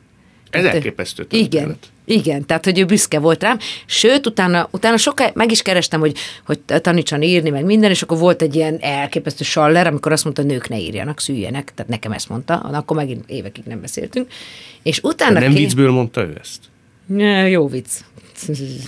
[0.50, 1.86] Ez elképesztő Igen, történet.
[2.04, 3.58] igen, tehát hogy ő büszke volt rám.
[3.86, 6.16] Sőt, utána, utána soká meg is kerestem, hogy,
[6.46, 10.42] hogy tanítson írni, meg minden, és akkor volt egy ilyen elképesztő saller, amikor azt mondta,
[10.42, 14.26] nők ne írjanak, szüljenek, tehát nekem ezt mondta, akkor megint évekig nem beszéltünk.
[14.82, 15.38] És utána...
[15.38, 16.60] Nem ké- viccből mondta ő ezt?
[17.48, 17.88] Jó vicc.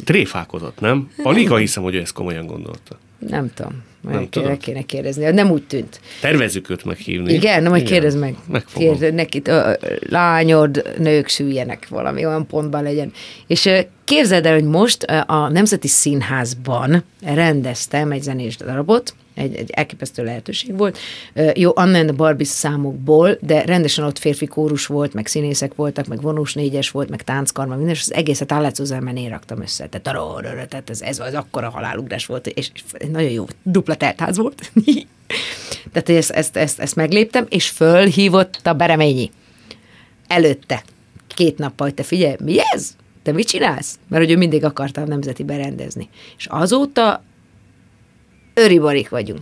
[0.04, 1.10] Tréfálkozott, nem?
[1.22, 2.98] Alig hiszem, hogy ezt komolyan gondolta.
[3.18, 3.82] Nem tudom.
[4.00, 5.30] Nem kéne, kéne kérdezni.
[5.30, 6.00] Nem úgy tűnt.
[6.20, 7.32] Tervezzük őt meghívni.
[7.32, 7.92] Igen, na majd Igen.
[7.92, 8.34] kérdezd meg.
[8.46, 8.88] Megfogom.
[8.88, 13.12] Kérdezd neki, ö, lányod, nők süljenek valami olyan pontban legyen.
[13.46, 19.70] És ö, képzeld el, hogy most a Nemzeti Színházban rendeztem egy zenés darabot, egy, egy
[19.70, 20.98] elképesztő lehetőség volt.
[21.54, 26.06] Jó, Anna and the Barbie számokból, de rendesen ott férfi kórus volt, meg színészek voltak,
[26.06, 29.86] meg vonós négyes volt, meg tánckar, meg minden, és az egészet Állátszózelmen én raktam össze.
[29.86, 32.70] Tehát, arra, tehát ez, ez az akkora halálugrás volt, és,
[33.12, 34.70] nagyon jó, dupla teltház volt.
[35.92, 39.30] Tehát ezt, ezt, ezt, ezt megléptem, és fölhívott a Bereményi.
[40.26, 40.82] Előtte.
[41.34, 42.96] Két nappal, hogy te figyelj, mi ez?
[43.22, 43.98] Te mit csinálsz?
[44.08, 46.08] Mert hogy ő mindig akarta a nemzeti berendezni.
[46.38, 47.22] És azóta
[48.58, 49.40] öribarik vagyunk.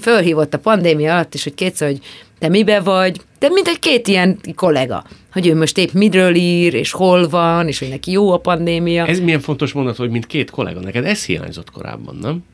[0.00, 2.00] Fölhívott a pandémia alatt is, hogy kétszer, hogy
[2.38, 6.74] te mibe vagy, de mint egy két ilyen kollega, hogy ő most épp miről ír,
[6.74, 9.06] és hol van, és hogy neki jó a pandémia.
[9.06, 10.80] Ez milyen fontos mondat, hogy mint két kollega.
[10.80, 12.44] Neked ez hiányzott korábban, nem?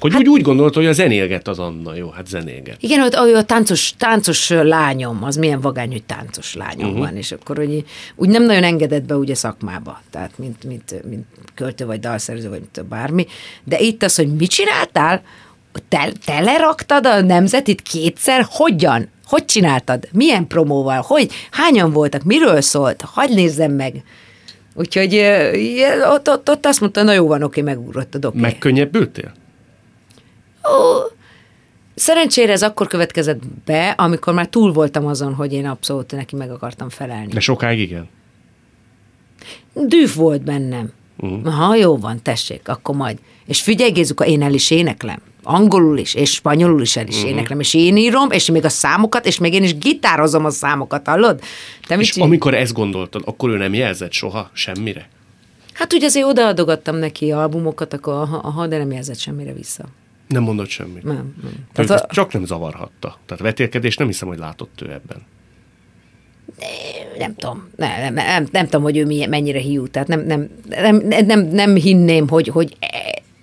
[0.00, 1.94] Hogy úgy, úgy gondolt, hogy a zenélget az Anna.
[1.94, 2.76] Jó, hát zenélget.
[2.80, 7.04] Igen, hogy a, a táncos, táncos lányom, az milyen vagány, hogy táncos lányom uh-huh.
[7.04, 7.84] van, és akkor hogy
[8.16, 11.24] úgy nem nagyon engedett be ugye szakmába, tehát mint, mint, mint
[11.54, 13.26] költő, vagy dalszerző, vagy mint bármi,
[13.64, 15.22] de itt az, hogy mit csináltál,
[15.88, 19.08] te, te leraktad a nemzetit kétszer, hogyan?
[19.26, 20.08] Hogy csináltad?
[20.12, 21.04] Milyen promóval?
[21.06, 21.30] Hogy?
[21.50, 22.22] Hányan voltak?
[22.22, 23.00] Miről szólt?
[23.00, 24.02] Hagy nézzem meg.
[24.74, 25.14] Úgyhogy
[26.12, 28.38] ott, ott, ott azt mondta, na jó van, oké, megugrottad, oké.
[28.38, 29.32] Megkönnyebbültél?
[30.64, 31.10] Ó,
[31.94, 36.50] Szerencsére ez akkor következett be, amikor már túl voltam azon, hogy én abszolút neki meg
[36.50, 37.32] akartam felelni.
[37.32, 38.08] De sokáig igen.
[39.74, 40.92] Dűf volt bennem.
[41.16, 41.52] Uh-huh.
[41.54, 43.18] Ha jó van, tessék, akkor majd.
[43.46, 45.18] És figyelj, Gézuka, én el is éneklem.
[45.42, 47.30] Angolul is, és spanyolul is el is uh-huh.
[47.30, 51.06] éneklem, és én írom, és még a számokat, és még én is gitározom a számokat,
[51.06, 51.40] hallod?
[51.86, 55.08] Te mit És csinál- amikor ezt gondoltad, akkor ő nem jelzett soha semmire?
[55.72, 59.84] Hát ugye azért odaadogattam neki albumokat, akkor aha, aha, de nem jelzett semmire vissza.
[60.30, 61.02] Nem mondott semmit.
[61.02, 61.52] Nem, nem.
[61.72, 62.06] Tehát a...
[62.06, 63.18] Csak nem zavarhatta.
[63.26, 65.22] Tehát vetélkedés nem hiszem, hogy látott ő ebben.
[67.18, 70.50] nem tudom, nem, nem, nem, nem tudom, hogy ő milyen, mennyire hiú, tehát nem, nem,
[70.68, 72.76] nem, nem, nem hinném, hogy, hogy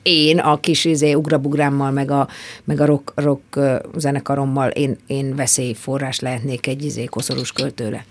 [0.02, 2.28] én a kis izé, ugrabugrámmal, meg a,
[2.64, 3.60] meg a rock, rock
[3.96, 8.06] zenekarommal én, én veszélyforrás lehetnék egy izé, koszorús költőre.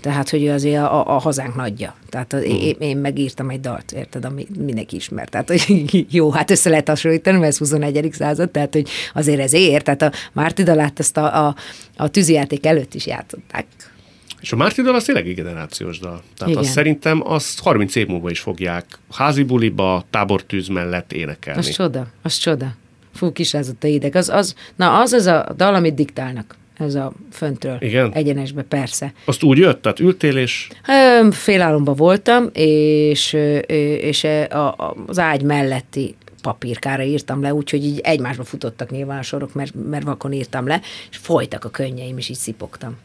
[0.00, 1.94] Tehát, hogy ő azért a, a, hazánk nagyja.
[2.08, 5.28] Tehát az, én, én megírtam egy dalt, érted, ami mindenki ismer.
[5.28, 8.08] Tehát, hogy jó, hát össze lehet hasonlítani, mert ez 21.
[8.12, 9.82] század, tehát, hogy azért ez ér.
[9.82, 11.54] Tehát a Márti dalát ezt a, a,
[11.96, 13.66] a tűzijáték előtt is játszották.
[14.40, 16.22] És a Márti dal az tényleg egy generációs dal.
[16.36, 16.56] Tehát Igen.
[16.56, 21.58] azt szerintem azt 30 év múlva is fogják házi buliba, tábortűz mellett énekelni.
[21.58, 22.74] Az csoda, az csoda.
[23.14, 24.14] Fú, kisázott a ideg.
[24.14, 26.56] Az, az, na, az az a dal, amit diktálnak.
[26.78, 27.76] Ez a föntről.
[27.80, 28.12] Igen?
[28.12, 29.12] Egyenesbe, persze.
[29.24, 33.32] Azt úgy jött, tehát ültél és Ö, Félálomban voltam, és,
[34.00, 39.54] és a, az ágy melletti papírkára írtam le, úgyhogy így egymásba futottak nyilván a sorok,
[39.54, 42.96] mert, mert vakon írtam le, és folytak a könnyeim, és így szipogtam.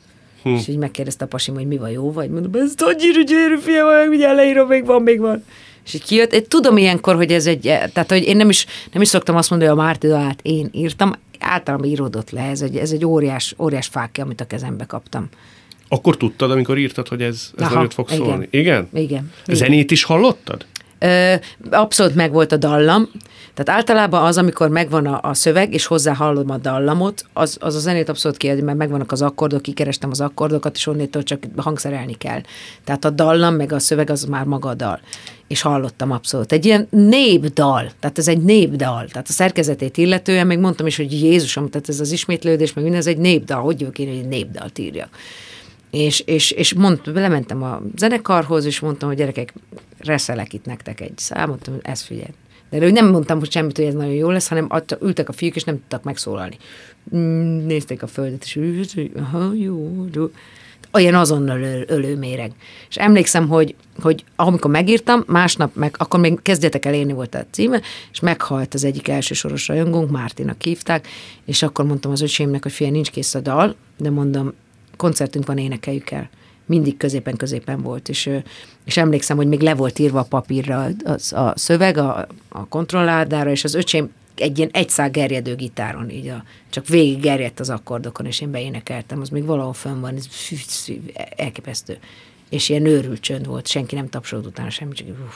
[0.43, 0.49] Hm.
[0.49, 3.87] És így megkérdezte a pasim, hogy mi van jó vagy, mondom, ez annyira gyönyörű fiam,
[3.87, 5.43] meg mindjárt leírom, még van, még van.
[5.85, 9.01] És így kijött, én tudom ilyenkor, hogy ez egy, tehát hogy én nem is, nem
[9.01, 12.77] is szoktam azt mondani, hogy a Márti dalát én írtam, általában íródott le, ez egy,
[12.77, 15.29] ez egy óriás, óriás fákja, amit a kezembe kaptam.
[15.87, 18.25] akkor tudtad, amikor írtad, hogy ez, ez Aha, nagyot fog igen.
[18.25, 18.47] szólni?
[18.51, 18.89] Igen?
[18.93, 19.31] Igen.
[19.47, 20.65] Zenét is hallottad?
[20.99, 21.33] Ö,
[21.71, 23.09] abszolút megvolt a dallam.
[23.53, 27.75] Tehát általában az, amikor megvan a, a szöveg, és hozzá hallom a dallamot, az, az
[27.75, 32.13] a zenét abszolút kiadja, mert megvannak az akkordok, kikerestem az akkordokat, és onnétől csak hangszerelni
[32.13, 32.41] kell.
[32.83, 34.99] Tehát a dallam, meg a szöveg az már maga a dal.
[35.47, 36.51] És hallottam abszolút.
[36.51, 39.05] Egy ilyen népdal, tehát ez egy népdal.
[39.05, 43.01] Tehát a szerkezetét illetően még mondtam is, hogy Jézusom, tehát ez az ismétlődés, meg minden,
[43.01, 43.61] ez egy népdal.
[43.61, 45.09] Hogy jövök én, hogy egy népdalt írjak.
[45.89, 49.53] És, és, és mond, lementem a zenekarhoz, és mondtam, hogy gyerekek,
[49.97, 52.33] reszelek itt nektek egy számot, mondtam, ezt figyelj.
[52.79, 54.69] De nem mondtam, hogy semmit, hogy ez nagyon jó lesz, hanem
[55.01, 56.57] ültek a fiúk, és nem tudtak megszólalni.
[57.15, 60.29] Mm, nézték a földet, és aha, jó, jó
[60.93, 62.51] olyan azonnal ölőméreg.
[62.89, 67.45] És emlékszem, hogy, hogy amikor megírtam, másnap, meg, akkor még kezdjetek el érni volt a
[67.51, 71.07] címe, és meghalt az egyik elsősoros rajongónk, Mártinak hívták,
[71.45, 74.53] és akkor mondtam az öcsémnek, hogy fél nincs kész a dal, de mondom,
[74.97, 76.29] koncertünk van, énekeljük el
[76.71, 78.29] mindig középen-középen volt, és,
[78.85, 83.51] és emlékszem, hogy még le volt írva a papírra az, a szöveg a, a kontrolládára,
[83.51, 88.25] és az öcsém egy ilyen egyszál gerjedő gitáron, így a, csak végig gerjedt az akkordokon,
[88.25, 90.55] és én beénekeltem, az még valahol fönn van, ez fű,
[91.35, 91.97] elképesztő.
[92.49, 95.35] És ilyen őrült csönd volt, senki nem tapsolt utána semmi, csak uff.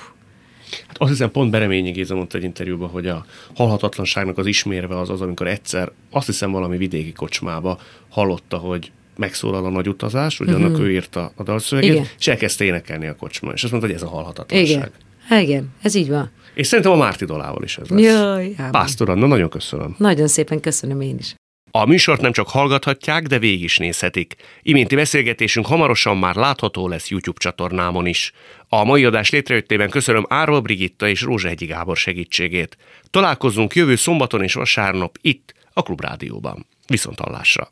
[0.88, 3.26] Hát azt hiszem pont Bereményi Géza mondta egy interjúban, hogy a
[3.56, 7.80] halhatatlanságnak az ismérve az az, amikor egyszer, azt hiszem valami vidéki kocsmába
[8.10, 10.80] hallotta, hogy megszólal a nagy utazás, ugye uh-huh.
[10.80, 12.08] ő írta a dalszöveget, Igen.
[12.20, 14.68] és elkezdte énekelni a kocsma, és azt mondta, hogy ez a halhatatlanság.
[14.68, 14.92] Igen.
[15.30, 16.32] Igen, ez így van.
[16.54, 18.02] És szerintem a Márti Dolával is ez lesz.
[18.02, 19.96] Jaj, Pásztor Anna, nagyon köszönöm.
[19.98, 21.36] Nagyon szépen köszönöm én is.
[21.72, 24.36] A műsort nem csak hallgathatják, de végig is nézhetik.
[24.62, 28.32] Iménti beszélgetésünk hamarosan már látható lesz YouTube csatornámon is.
[28.70, 32.78] A mai adás létrejöttében köszönöm Árva Brigitta és Rózsehegyi Gábor segítségét.
[33.10, 36.66] Találkozunk jövő szombaton és vasárnap itt, a Klubrádióban.
[36.88, 37.72] Viszont hallásra!